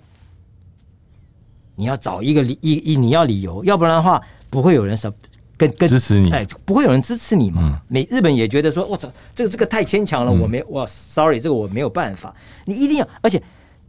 [1.74, 5.12] 你要找一个理一一，你要理由，要不然的话，不会有人什
[5.58, 7.82] 跟跟支持你，哎，不会有人支持你嘛。
[7.88, 12.34] 美日本也觉得说，我操，这个这个太牵强了，我没，我 sorry，这个我没有办法。
[12.64, 13.42] 你一定要，而且。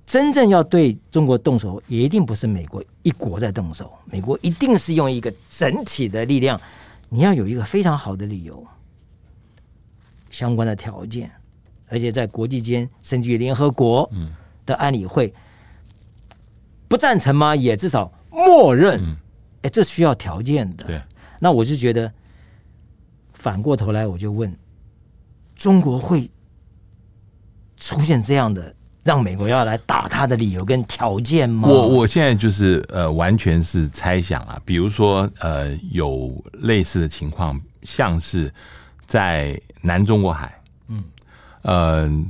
[0.10, 6.60] 真正要对中国动手，也一定不是美国一国在动手，美国一定是用一个整体的力量。
[7.10, 8.66] 你要有一个非常好的理由，
[10.30, 11.30] 相关的条件，
[11.88, 14.10] 而且在国际间，甚至于联合国
[14.66, 15.34] 的安理会
[16.88, 17.56] 不赞成吗？
[17.56, 19.00] 也至少默认。
[19.62, 20.86] 哎、嗯，这需要条件的。
[20.86, 21.02] 对，
[21.40, 22.12] 那我就觉得
[23.34, 24.56] 反过头来，我就问：
[25.56, 26.30] 中国会
[27.78, 28.74] 出现这样的
[29.04, 31.68] 让美国要来打他的理由跟条件吗？
[31.68, 34.62] 我我现在就是呃，完全是猜想啊。
[34.64, 38.54] 比如说呃，有类似的情况，像是
[39.06, 41.04] 在南中国海，嗯，
[41.62, 42.26] 呃。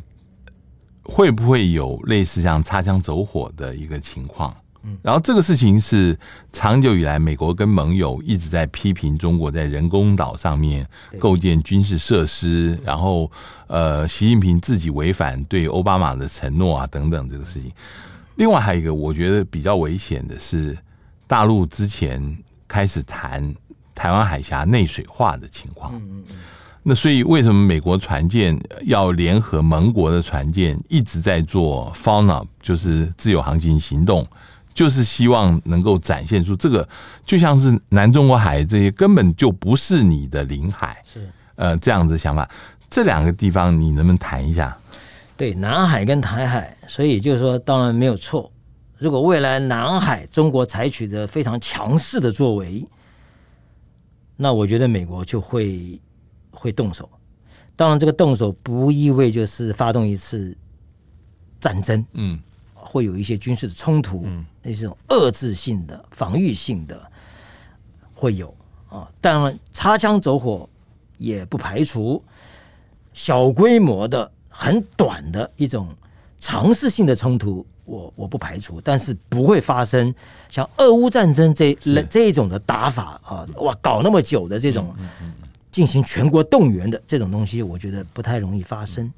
[1.11, 4.55] 会不会有类似像擦枪走火的一个情况？
[4.83, 6.15] 嗯，然后这个事情是
[6.51, 10.87] 长久以来美国跟盟友一直在批评中国在人工岛上面
[11.17, 13.31] 构建军事设施，然后
[13.65, 17.71] 呃，习近平自己违反对奥巴马的承诺啊等等这个事情。
[18.35, 20.77] 另外还有一个我觉得比较危险的是，
[21.25, 22.37] 大陆之前
[22.67, 23.51] 开始谈
[23.95, 25.91] 台湾海峡内水化的情况。
[25.95, 26.37] 嗯嗯。
[26.81, 34.25] 那所以，为什么美国船舰要联合盟国的船舰一直在做 FONUP，就是自由航行行动，
[34.73, 36.87] 就是希望能够展现出这个，
[37.25, 42.49] 就像是南中国海这些根本就不是你的领海，是呃这样子想法。
[42.89, 44.75] 这两个地方你能不能谈一下？
[45.35, 48.49] 对，南海跟台海，所以就是说，当然没有错。
[48.97, 52.87] 如果未来南海中国采取的非常强势的作为，
[54.37, 56.01] 那我觉得美国就会。
[56.51, 57.09] 会动手，
[57.75, 60.57] 当然这个动手不意味就是发动一次
[61.59, 62.39] 战争，嗯，
[62.73, 67.11] 会有一些军事的冲突，嗯，那种遏制性的、防御性的
[68.13, 68.53] 会有
[68.89, 69.09] 啊。
[69.21, 70.67] 当然擦枪走火
[71.17, 72.21] 也不排除
[73.13, 75.95] 小规模的、很短的一种
[76.39, 80.13] 尝试性的冲突，我我不排除，但是不会发生
[80.49, 81.73] 像俄乌战争这
[82.09, 84.93] 这一种的打法啊，哇，搞那么久的这种。
[85.79, 89.09] 进行全国动员的这种东西，我觉得不太容易发生。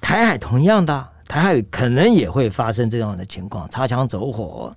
[0.00, 4.74] 台海同样的，台海可能也会发生这样的情况，擦枪走火，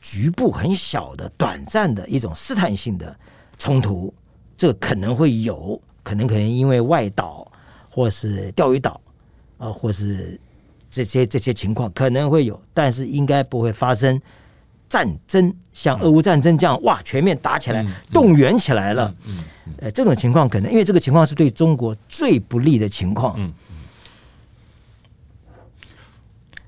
[0.00, 3.18] 局部很小的、短暂的一种试探性的
[3.58, 4.14] 冲突，
[4.56, 7.50] 这可能会有，可能可能因为外岛
[7.90, 9.00] 或是钓鱼岛
[9.58, 10.40] 啊，或是
[10.88, 14.22] 这些这些情况可能会有，但是应该不会发生。
[14.92, 17.82] 战争像俄乌战争这样，哇，全面打起来，
[18.12, 19.14] 动员起来了。
[19.78, 23.50] 呃，这种情况可能因为这个情况是对中国最不利的情况。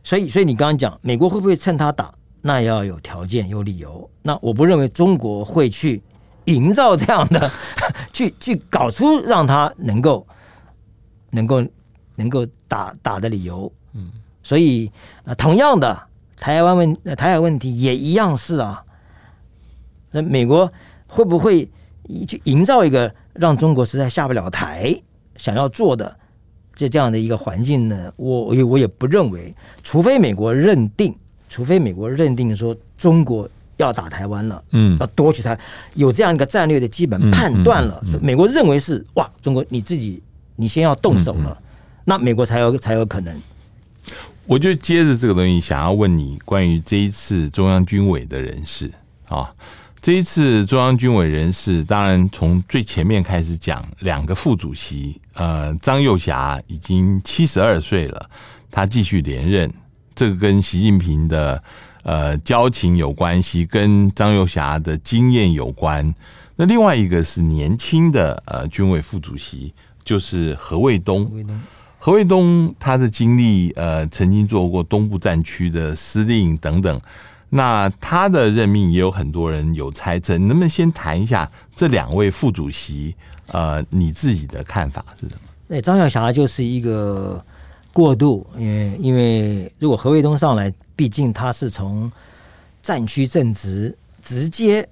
[0.03, 2.15] 所以，所以你刚刚讲美国会不会趁他打？
[2.41, 4.09] 那要有条件、有理由。
[4.23, 6.01] 那我不认为中国会去
[6.47, 7.51] 营造这样的，
[8.11, 10.27] 去去搞出让他能够
[11.29, 11.63] 能够
[12.17, 13.71] 能够打打的理由。
[13.93, 14.11] 嗯，
[14.43, 14.91] 所以
[15.27, 16.07] 啊，同样的。
[16.39, 18.85] 台湾问台海问题也一样是啊，
[20.11, 20.71] 那美国
[21.07, 21.69] 会不会
[22.29, 24.95] 去营造一个让中国实在下不了台
[25.37, 26.15] 想要做的
[26.75, 28.13] 这这样的一个环境呢？
[28.17, 31.15] 我我也不认为，除非美国认定，
[31.49, 35.59] 除非美国认定说中国要打台湾了，嗯，要夺取台，
[35.95, 40.23] 有这样一个战略的基本判断了，美国认为是哇，中国你自己
[40.57, 41.57] 你先要动手了，
[42.05, 43.41] 那美国才有才有可能。
[44.47, 48.93] 我就接着这个东西，想要问你关于这一次中央军委的人事
[49.29, 49.51] 啊，
[50.03, 58.31] 这一次中央军委人事，当然从最前面开始讲，两个副主席，呃，张又侠已经七十二岁了，
[58.71, 59.73] 他继续连任，
[60.15, 61.63] 这个跟习近平的
[62.03, 66.15] 呃交情有关系，跟张又侠的经验有关。
[66.57, 69.73] 那另外一个是年轻的呃军委副主席，
[70.05, 70.55] 就是。
[70.57, 71.31] 何卫东
[72.79, 77.01] 他的经历，呃，曾经做过东部战区的司令等等。
[77.49, 83.15] 那他的任命也有很多人有猜测，你能不能先谈一下这两位副主席？
[83.47, 85.41] 呃，你自己的看法是什么？
[85.67, 87.43] 那张晓霞就是一个
[87.91, 92.13] 过渡，因为因为如果何卫东上来，毕竟他是从
[92.83, 94.87] 战区正职直接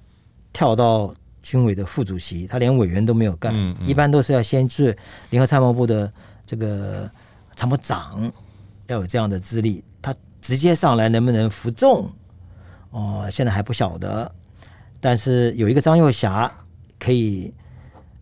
[0.51, 4.95] 跳到军委的副主席，他连委员都没有干，嗯嗯、一般都是要先去
[5.29, 6.11] 联合参谋部的。
[6.45, 7.09] 这个
[7.55, 8.31] 参谋长
[8.87, 12.09] 要有这样的资历，他直接上来能不能服众？
[12.91, 14.31] 哦，现在还不晓得。
[14.99, 16.51] 但是有一个张又侠
[16.99, 17.53] 可以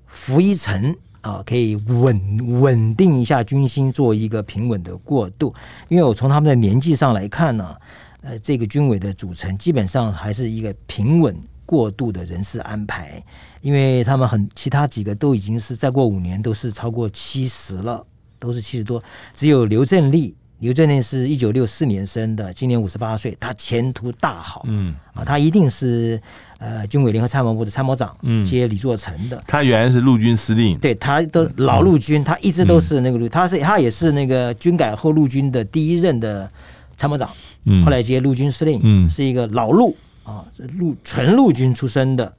[0.08, 5.54] 扶一层啊，可以稳稳定一下军心，做一个平稳的过渡。
[5.90, 7.78] 因为我从他们的年纪上来看呢，
[8.22, 13.24] 呃，这个军委的组成基本上还是一个平稳过渡的人事安排，
[13.62, 18.06] 因为他们很其他几个都已经是再过五年都是超过七十了。
[18.42, 19.02] 都是七十多，
[19.36, 24.96] 只有刘振利，刘振立是一九六四年生的，今年五十八岁，他前途大好，嗯。
[25.14, 26.20] 啊，他一定是
[26.58, 29.42] 呃军委联合参谋部的参谋长，嗯，接李作成的。
[29.46, 36.50] 他原来是陆军司令，对，他都老陆军，他一直都是那个陆，他是他也是那个军改后陆军的第一任的
[36.98, 37.30] 参谋长，
[37.66, 40.44] 嗯，后来接陆军司令，嗯，是一个老陆啊，
[40.80, 42.34] 陆纯陆军出身的。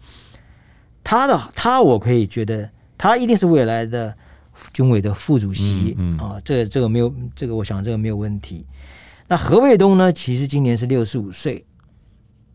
[1.05, 4.17] 他的他，我可以觉得他一定是未来的
[4.73, 8.65] 军委的副主席，啊，这个这个没有这个，我想这个没有问题。
[9.29, 10.13] 那何卫东呢？
[10.13, 11.65] 其实今年是六十五岁，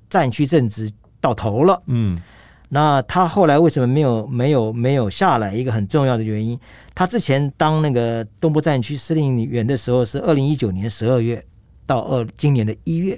[0.09, 2.21] 战区正职到头了，嗯。
[2.69, 5.55] 那他后来为什么没有没有没有下来？
[5.55, 6.59] 一个很重要的原因，
[6.93, 11.41] 他之前当那个东部战区司令员的时候是二零一九年十二月
[11.85, 13.17] 到二今年的一月，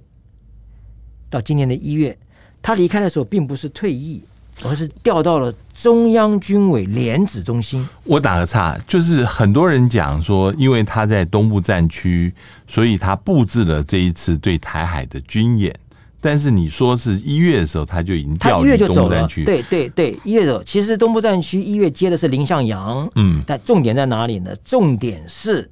[1.32, 2.16] 到今年的一月，
[2.62, 4.24] 他离开的时候并不是退役，
[4.64, 7.88] 而是调到了中央军委联指中心。
[8.03, 12.34] 我打个岔，就是很多人讲说，因为他在东部战区，
[12.68, 15.74] 所以他布置了这一次对台海的军演。
[16.22, 19.45] 但是你说是一月的时候，他就已经调离东部战区。
[19.45, 20.62] 对对对，一月走。
[20.66, 24.53] 其实东部战区一月接的是林向阳，嗯，但重点在哪里呢？
[24.62, 25.72] 重点是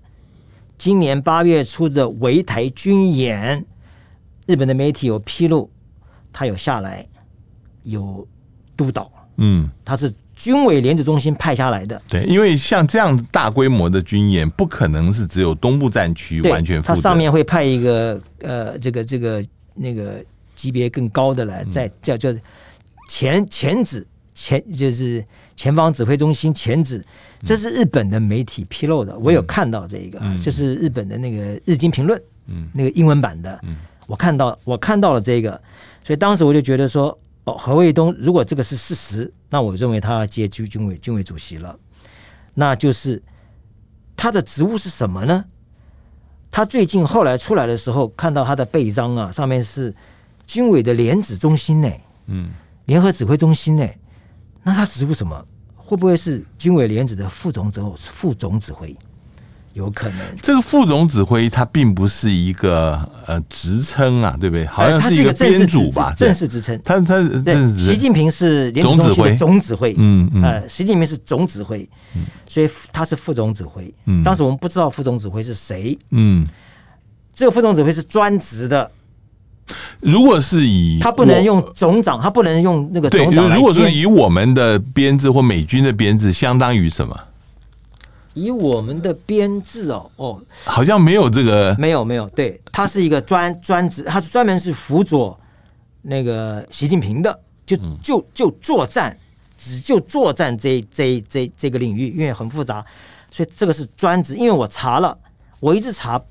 [0.78, 3.66] 今年八月初的围台军演，
[4.46, 5.70] 日本的媒体有披露，
[6.32, 7.06] 他有下来
[7.84, 8.26] 有
[8.78, 12.02] 督导，嗯，他是军委联指中心派下来的。
[12.08, 20.24] 对，因为像这样大规模的军演，不可能是只有东部战区完全负责，他上面会派一个呃，这个这个那个。
[20.58, 22.34] 级别更高的来，在叫叫
[23.08, 24.04] 前前指
[24.34, 25.24] 前就是
[25.56, 27.06] 前方指挥中心前指，
[27.44, 32.68] 这是日本的媒体披露的，我有看到这一个，这是日本的那个日经评论，嗯。
[32.74, 33.78] 那个英文版的，嗯。
[34.08, 35.52] 我看到我看到了这个，
[36.04, 37.16] 所以当时我就觉得说，
[37.48, 41.78] 哦，何卫东如果这个是事实，那我认为他要接军军委军委主席了，
[42.54, 43.22] 那就是
[44.16, 45.46] 他的职务是什么呢？
[46.52, 49.94] 他最近后来出来的时候，看到他的背章啊，上面是。
[50.46, 51.92] 军委的联指中心呢？
[52.28, 52.52] 嗯，
[52.86, 53.86] 联合指挥中心呢？
[54.64, 55.46] 那他职务什么？
[55.76, 58.96] 会不会是军委联指的副总指副总指挥？
[59.78, 60.20] 有可能。
[60.42, 64.66] 这个副总指挥他并不是一个呃职称啊，对不对？
[64.66, 66.78] 好像是一个编组吧，正式职称。
[66.84, 69.94] 他他对，习近平是总指挥总指挥。
[69.98, 70.44] 嗯嗯。
[70.44, 71.88] 呃，习近平是总指挥，
[72.48, 73.94] 所以他是副总指挥。
[74.06, 74.24] 嗯。
[74.24, 75.98] 当时我们不知道副总指挥是谁。
[76.10, 76.46] 嗯。
[77.36, 78.90] 这个副总指挥是专职的。
[80.00, 83.54] 如果是以他不能用总长，他不能用那个总长。
[83.54, 87.16] 如果是以我们的编制或美军的编制，相当于什么？
[88.38, 95.38] 以我们的编制哦哦，好像没有这个，没有没有，对，他是一个专专职，他是专门是辅佐
[96.04, 99.18] 那个习近平的，就就就作战，
[99.58, 102.86] 只就作战这这这这个领域，因为很复杂，
[103.32, 104.36] 所以这个是专职。
[104.36, 105.18] 因为我查了，
[105.60, 106.22] 我一直查，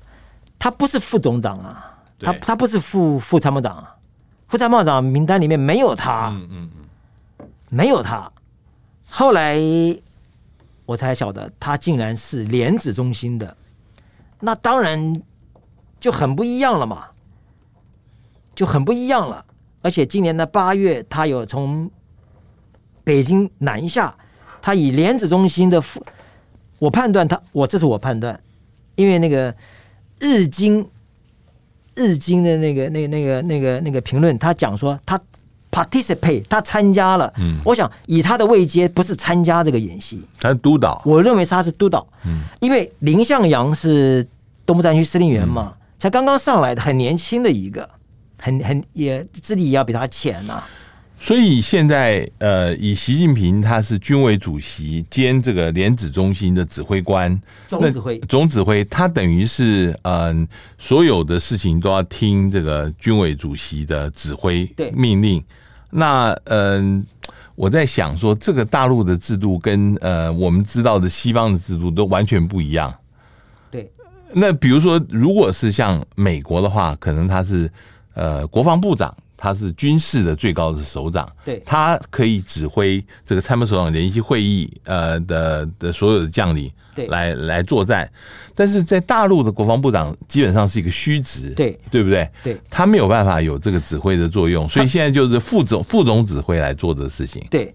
[0.57, 1.83] 他不是副总长啊。
[2.19, 3.95] 他他不是副副参谋长啊，
[4.47, 6.69] 副参谋长名单里面没有他，嗯嗯
[7.39, 8.27] 嗯，没有他。
[9.07, 9.55] 后来
[10.87, 13.55] 我才晓得，他竟然是莲子中心的，
[14.39, 15.21] 那当然
[15.99, 17.09] 就很不一样了嘛，
[18.55, 19.45] 就很不一样了。
[19.83, 21.91] 而且今年的八月，他有从
[23.03, 24.17] 北京南下，
[24.59, 25.79] 他以莲子中心的，
[26.79, 28.41] 我判断他，我这是我判断，
[28.95, 29.55] 因为那个
[30.19, 30.89] 日经。
[31.99, 35.19] 日经的那个、那、那个、那个、那个评论，他讲说他
[35.77, 37.31] participate，他参加了。
[37.37, 40.99] 嗯，我想以他的位阶，不是参加这个演习，他是督导。
[41.05, 42.07] 我认为他是督导。
[42.25, 44.25] 嗯，因为林向阳是
[44.65, 47.87] 东部战区司令员嘛，嗯、才刚刚上来的，很年轻的一个，
[48.39, 50.69] 很很也资历也要比他浅呐、啊。
[51.19, 60.47] 所以现在，呃，以习近平他是军委主席兼这个联指中心的指挥官，总指挥，总指挥，他等于是，嗯、呃，
[60.77, 65.43] 所有的事情都要听这个军委主席的指挥命令。
[65.89, 72.93] 那，嗯、呃，我在想说，这个大陆的制度跟呃我们知道的西方的制度都完全不一样。
[73.71, 73.89] 对。
[74.33, 77.71] 那比如说，如果是像美国的话，可能他是
[78.13, 79.15] 呃国防部长。
[79.37, 88.09] 他是军事的最高的首长，对，他可以指挥这个参谋首长联席会议，呃的的所有的将领，对，来来作战。
[88.55, 92.27] 但是在大陆的国防部长基本上是一个虚职，对，对不对？
[92.43, 97.45] 对，他没有办法有这个指挥的作用，所以现在就是副总副总指挥来做的事情。
[97.51, 97.71] 对，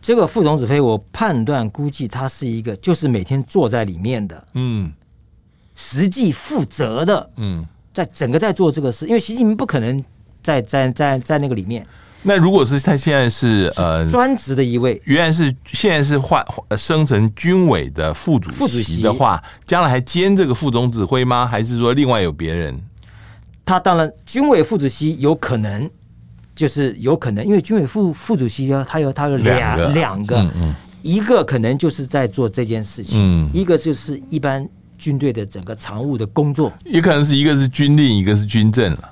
[0.00, 4.92] 这个副总指挥，我判断估计他是一个就是每天坐在里面的，嗯，
[5.76, 10.04] 实际负责的，嗯，在整个在做这个事，因为习近平不可能。
[10.42, 11.86] 在在在在那个里面，
[12.22, 16.44] 那如果是他现在是呃专职的一位，原来是现在是换
[16.76, 21.46] 升成军委的副主席的话，将来还兼这个副总指挥吗？
[21.46, 22.78] 还是说另外有别人？
[23.64, 25.88] 他当然军委副主席有可能，
[26.54, 34.66] 就是有可能，因为军委副副主席要他有他有两两个，嗯嗯，一个可能就是在做这件事情，嗯，一个就是一般
[34.96, 39.10] 军队的整个常务的工作，也可能是一个是军令，一个是军政了。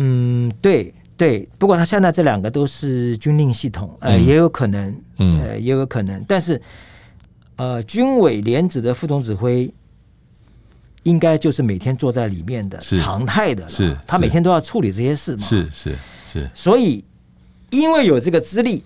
[0.00, 1.48] 嗯，对对。
[1.58, 6.24] 不过他现在这两个都是军令系统，呃，嗯、也有可能，嗯，呃，也有可能。
[6.26, 6.60] 但是，
[7.56, 9.72] 呃，军委连指的副总指挥，
[11.02, 15.42] 应该就是每天坐在里面的常态的，是他每天都要处理这些事嘛？
[15.42, 16.40] 是是是。
[16.40, 17.04] 是所以，
[17.70, 18.82] 因为有这个资历，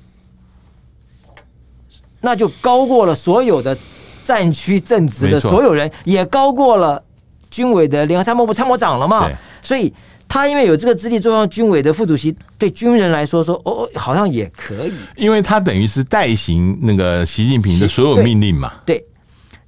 [2.21, 3.77] 那就高过了所有的。
[4.25, 7.03] 战区正职的所有人也高过了
[7.51, 9.29] 军委的联合参谋部参谋长了嘛？
[9.61, 9.93] 所以
[10.33, 18.73] 他因为有这个资历，做上军委的副主席，对军人来说说哦，好像也可以，因为他等于是代行那个习近平的所有命令嘛。
[18.87, 19.05] 对。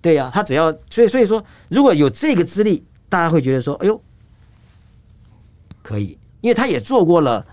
[0.00, 4.00] 对呀，他只要所以所以说，如果有这个资历，大家会觉得说，哎呦，
[5.82, 7.44] 可以，因为他也做过了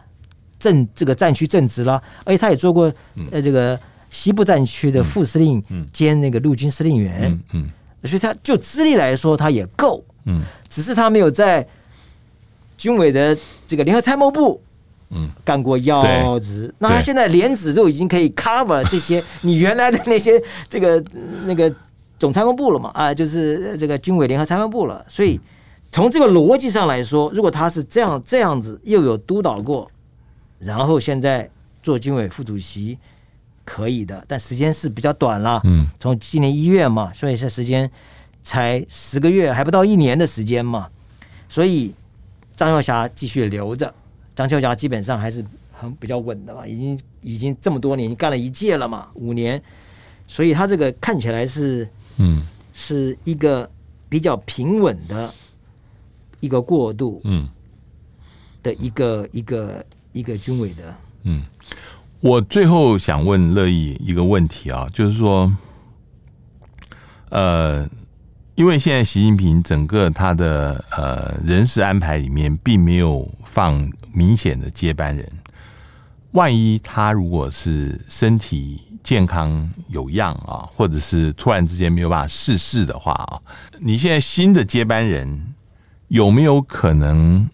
[0.57, 2.93] 正这个战区正职了，而且他也做过
[3.29, 3.77] 呃这个。
[4.09, 7.69] 西部战区的副司令兼那个陆军司令员，嗯，
[8.03, 11.65] 所以他就资历来说，他也够，嗯，只是他没有在
[12.81, 14.59] 军委的这个联合参谋部，
[15.11, 16.73] 嗯，干过要职。
[16.79, 21.03] 那他现在连职都已经可以 cover 这些 你原来的那些这个
[21.45, 21.71] 那个
[22.17, 22.89] 总参谋部了嘛？
[22.95, 25.05] 啊，就是这个军委联合参谋部了。
[25.07, 25.39] 所以
[25.91, 29.87] 从这个逻辑上来说，如果他是这样这样子，又有督导过，
[30.57, 31.47] 然后现在
[31.83, 32.97] 做军委副主席。
[33.63, 35.61] 可以的，但时间是比较短了。
[35.65, 37.89] 嗯，从今年一月嘛，所以是时间
[38.43, 40.87] 才十个月，还不到一年的时间嘛。
[41.47, 41.93] 所以
[42.61, 43.91] 张秀霞继续留着，
[44.35, 45.43] 张秀霞基本上还是
[45.73, 49.59] 很比较稳的嘛，已经已经这么多年，干了一届了嘛，五年，
[50.27, 53.67] 所以他这个看起来是嗯，是一个
[54.07, 55.33] 比较平稳的
[56.39, 57.49] 一个过渡，嗯，
[58.61, 59.83] 的一个一个
[60.13, 61.43] 一个军委的，嗯。
[62.19, 65.51] 我最后想问乐意一个问题啊，就是说，
[67.29, 67.89] 呃，
[68.61, 75.27] 因为现在习近平整个他的呃人事安排里面并没有放明显的接班人，
[76.33, 83.41] 万一他如果是身体健康有恙啊，或者是突然之间没有办法逝世的话啊，
[83.79, 85.55] 你现在新的接班人
[86.09, 87.49] 有没有可能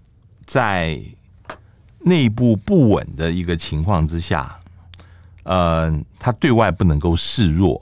[0.45, 0.99] 在？
[1.99, 4.57] 内部不稳的一个情况之下，
[5.43, 7.81] 呃，他对外不能够示弱，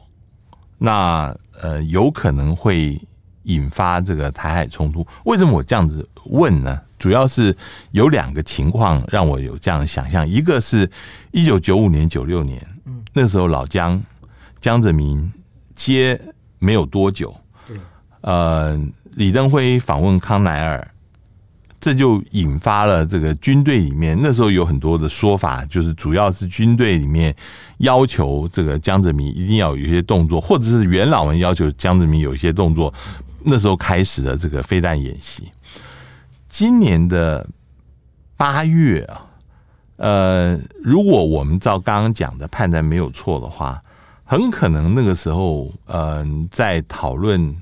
[0.80, 3.00] 那呃，有可能会
[3.46, 5.06] 引发这个台海冲突。
[5.24, 6.80] 为什么我这样子问呢？
[6.98, 7.56] 主要是
[7.92, 10.90] 有两个情况让我有这样的想象，一个是
[11.32, 14.02] 一九九五年、九六年，嗯那时候老江
[14.62, 15.32] 江泽民
[15.76, 16.20] 接
[16.58, 17.36] 没有多久，
[18.22, 18.80] 呃，
[19.16, 20.88] 李登辉访问康乃尔。
[21.78, 27.36] 这就引发了这个军队里面那时候有很多的说法，就是主要是军队里面
[27.80, 32.92] 要求这个江泽民一定要有一些动作，或者是元老们要求江泽民有一些动作。
[33.46, 35.52] 那时候开始了这个飞弹演习。
[36.48, 37.48] 今年的
[38.36, 39.26] 八月啊，
[39.98, 43.82] 呃，如果我们照刚刚讲的判断没有错的话，
[44.24, 47.56] 很可能那个时候，嗯，在讨论。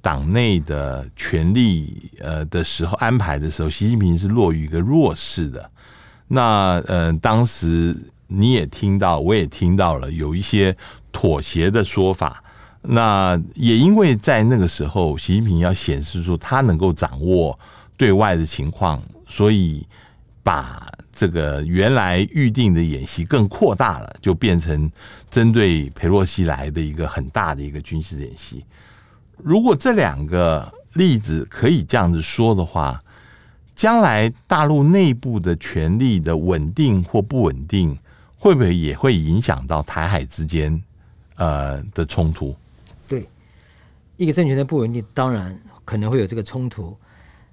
[0.00, 5.70] 党内的权力呃的时候安排的时候，习近平是落于一个弱势的。
[6.28, 7.94] 那呃，当时
[8.28, 10.74] 你也听到，我也听到了有一些
[11.10, 12.42] 妥协的说法。
[12.82, 17.58] 那也因为在那个时候，习近平要显示出他能够掌握
[17.96, 19.86] 对外的情况，所以
[20.42, 24.90] 把这个原来预定的演习更扩大了，就变成
[25.28, 28.64] 针对裴洛西来的一个很大的一个军事演习。
[29.36, 33.02] 如果这两个例子可以这样子说的话，
[33.74, 37.98] 将来大陆内部的权力的稳定或不稳定，
[38.36, 40.80] 会不会也会影响到台海之间
[41.36, 42.56] 呃的冲突？
[44.18, 46.94] 一个政权的不稳定，当然可能会有这个冲突。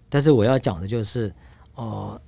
[0.09, 1.33] 但是我要讲的就是，
[1.75, 2.21] 哦、呃，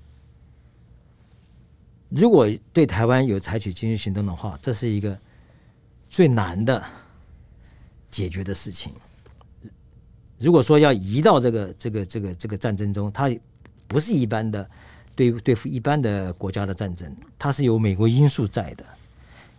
[2.09, 5.17] 如果对台湾有采取军事行动的话，这是一个
[6.09, 6.81] 最难的
[8.09, 8.93] 解决的事情。
[10.39, 13.29] 如果说要移到这个这个这个这个战争中，它
[13.87, 14.69] 不是一般的
[15.15, 18.85] 对对付一般的国家的战争，它是有美国因素在的，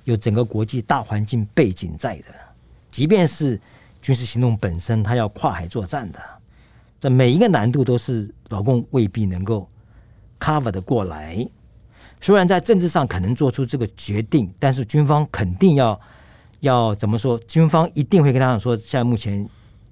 [0.04, 2.26] 有整个国际大环境背景在的。
[2.90, 3.60] 即便是
[4.00, 6.18] 军事行动本身，它要跨海作战的，
[7.00, 9.68] 这每一个难度都是老共未必能够
[10.40, 11.46] cover 的过来。
[12.20, 16.00] 虽然在政治上可能做出这个决定，但是军方肯定要
[16.60, 17.38] 要怎么说？
[17.46, 19.48] 军方一定会跟他们说，现在目前。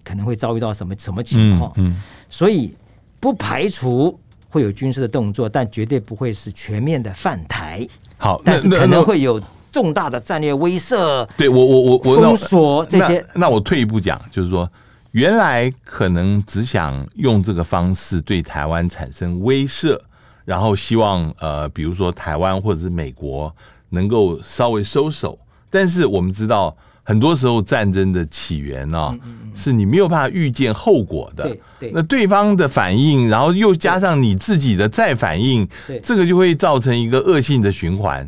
[0.09, 1.73] 可能会遭遇到什么什么情况？
[1.75, 2.73] 嗯，嗯，所以
[3.19, 4.17] 不排除
[4.49, 7.85] 会有军事的动作，但绝对不会是全面的犯台。
[8.17, 9.43] 好，但是可能会有
[9.77, 11.29] 重大的战略威慑。
[11.37, 13.43] 对我，我我我封锁这些那。
[13.43, 14.67] 那我退一步讲，就是说，
[15.11, 20.01] 原来可能只想用这个方式对台湾产生威慑，
[20.47, 23.55] 然后希望呃，比如说台湾或者是美国
[23.91, 25.39] 能够稍微收手。
[25.69, 29.19] 但是我们知道，很多时候战争的起源呢、哦，
[29.55, 31.45] 是你没有办法预见后果的。
[31.45, 38.27] 对对，那对方的反应，然后又加上你自己的再反应，对，这个就会造成一个恶性的循环。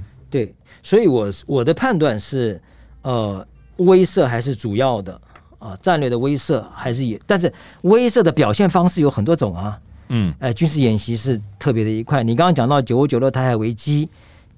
[0.83, 2.61] 对，所以我我的判断是，
[3.03, 5.15] 呃，威慑还是主要的
[5.59, 7.53] 啊、呃，战略的威慑还是也，但是
[7.83, 9.79] 威慑的表现方式有很多种啊。
[10.11, 12.23] 嗯，哎、呃，军事演习是特别的一块。
[12.23, 14.09] 你刚刚讲到九五九六台海危机，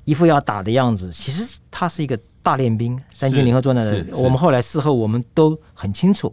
[0.05, 4.07] 一副要打的样子，其实它是一个大练兵，三军联合作战的。
[4.17, 6.33] 我们后来事后我们都很清楚，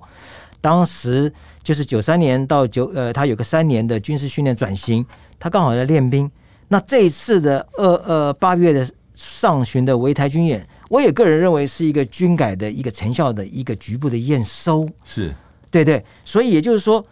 [0.62, 1.34] 当时
[1.64, 5.04] 就是九三年到九呃，他有个三年的军事训练转型，
[5.40, 6.30] 他刚好在练兵。
[6.68, 14.88] 那这一次的二呃八月的上旬的围台军演，我也个人认为是一个军改的一个成效的一个局部的验收。
[15.03, 15.34] 是，
[15.70, 16.01] 对对。
[16.24, 17.05] 所以也就是说，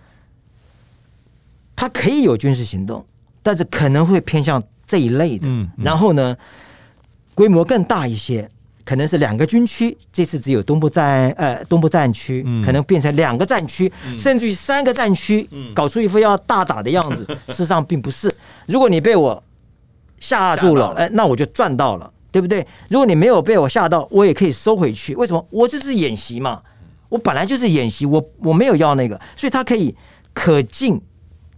[1.76, 3.06] 他可以有军事行动，
[3.42, 5.48] 但是可能会偏向这一类的。
[5.48, 5.68] 嗯。
[5.78, 6.38] 然后呢，
[7.34, 8.50] 规模更大一些。
[8.86, 17.26] 可能是两个军区，这次只有东部战呃东部战区，嗯、可能变成两个战区，嗯、甚至于三个战区，嗯、搞出一副要大打的样子。
[17.28, 18.32] 嗯、 事实上并不是。
[18.68, 19.44] 如果你被我
[20.28, 22.66] 吓住了，哎，那我就赚到了，对不对？
[22.90, 25.14] 如果你没有被我吓到，我也可以收回去。
[25.16, 25.48] 为什么？
[25.52, 26.62] 我这是演习嘛，
[27.10, 29.96] 我本来就是演习，我我没有要那个，所以他可以
[30.34, 31.00] 可进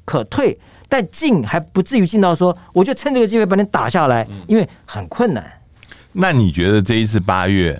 [0.03, 0.59] 可退，
[0.89, 5.49] 但进还不至于进到说，我就趁这个机会把你打下来，因为很困难。
[6.11, 7.79] 那你觉得这一次八月，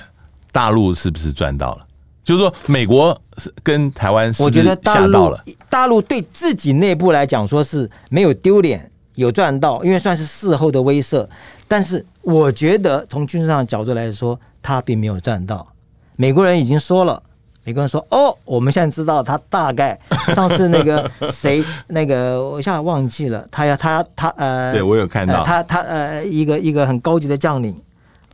[0.52, 1.86] 大陆是不是赚到了？
[2.24, 3.20] 就是说，美国
[3.64, 5.42] 跟台湾我觉得吓到了？
[5.70, 11.28] 大陆对自己内部来讲，说是没有丢脸，有赚到，因为算是事后的威慑。
[11.68, 15.68] 但是，我觉得从军事上的角度来说，他并没有赚到。
[16.16, 17.22] 美国人已经说了，
[17.66, 20.00] 美国人说：“哦，我们现在知道他大概
[20.34, 27.76] 上次那个 谁，那个我一下忘记了，他要他他呃，对我有看到，呃、他他呃，一个一个很高级的将领。”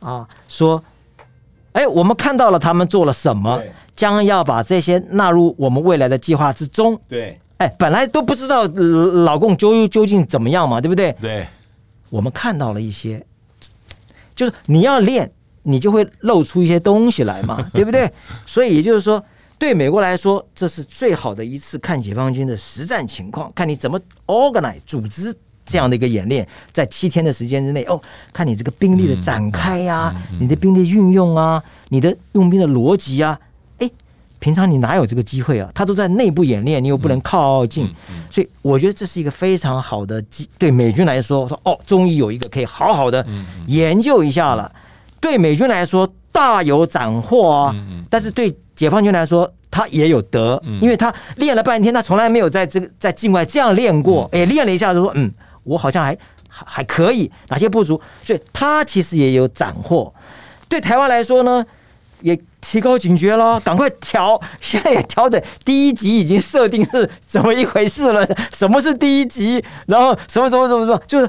[0.00, 0.82] 啊，说，
[1.72, 3.58] 哎，我们看到了他们做了什么，
[3.96, 7.00] 将要把这些纳入我们未来的计划之中。
[7.08, 11.12] 对，哎，本来都不知道老共究究竟怎么样嘛，对不对？
[11.20, 11.46] 对，
[12.10, 13.24] 我们看到了一些，
[14.34, 18.12] 就是你要练，你就会露出一些东西来嘛， 对不对？
[18.44, 19.24] 所以也就是说，
[19.58, 25.34] 对美国来说，这是最好的一次看解放军的实战情况，看你怎么 organize 组织。
[25.66, 27.98] 这样的一个演练，在七天的时间之内，哦，
[28.34, 33.40] 看你这个兵力的展开呀、啊，你的兵力运用啊，你的用兵的逻辑啊，哎，
[34.44, 35.70] 平常你哪有这个机会啊？
[35.74, 37.90] 他都在内部演练，你又不能靠近，
[38.28, 43.26] 所以我觉得这是一个非常好的机，对美军来说，说哦，终于有一个可以好好的
[43.68, 44.70] 研究一下了。
[45.18, 47.74] 对美军来说，大有斩获啊，
[48.10, 55.32] 但是对解放军来说，他也有得，因为他练了半天，他从来没有在这个在境外这样练过，哎，练了一下就说嗯。
[55.62, 56.14] 我好像还
[56.46, 57.98] 还还可以，哪些不足？
[58.22, 60.12] 所以他其实也有斩获。
[60.68, 61.64] 对台湾来说呢，
[62.20, 65.42] 也提高警觉了，赶快调，现在也调整。
[65.64, 68.26] 第一集已经设定是怎么一回事了？
[68.52, 69.64] 什么是第一集？
[69.86, 71.02] 然后什么什么什么什么？
[71.06, 71.28] 就是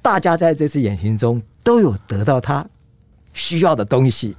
[0.00, 2.66] 大家在这次演习中都有得到他
[3.32, 4.36] 需要的东西。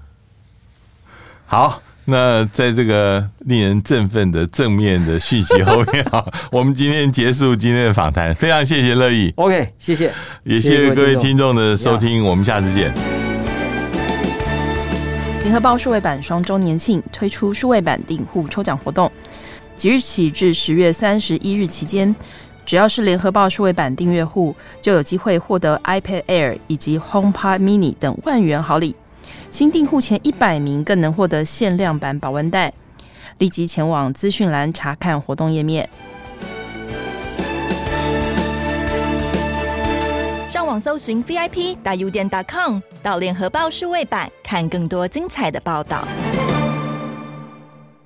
[1.45, 1.81] 好。
[2.11, 9.31] 那在这个令人振奋的正面的讯息后面啊，我们今天结束今天的访谈，非常谢谢乐意。
[9.35, 10.11] OK，谢谢，
[10.43, 13.18] 也谢谢各位听众的收听，我们下次见。
[15.49, 19.11] 联合报数位版双周年庆推出数位版订户抽奖活动，
[19.75, 22.15] 即日起至十月三十一日期间，
[22.67, 28.95] 只要是联合报数位版订阅户，就有机会获得 iPad Air 以及 HomePod Mini 等万元好礼。
[29.49, 32.71] 新订户前一百名更能获得限量版保温袋，
[33.39, 35.89] 立即前往资讯栏查看活动页面。
[40.69, 46.07] 网搜寻 VIP 大 U 点 .com，到联合报数位版看更多精彩的报道。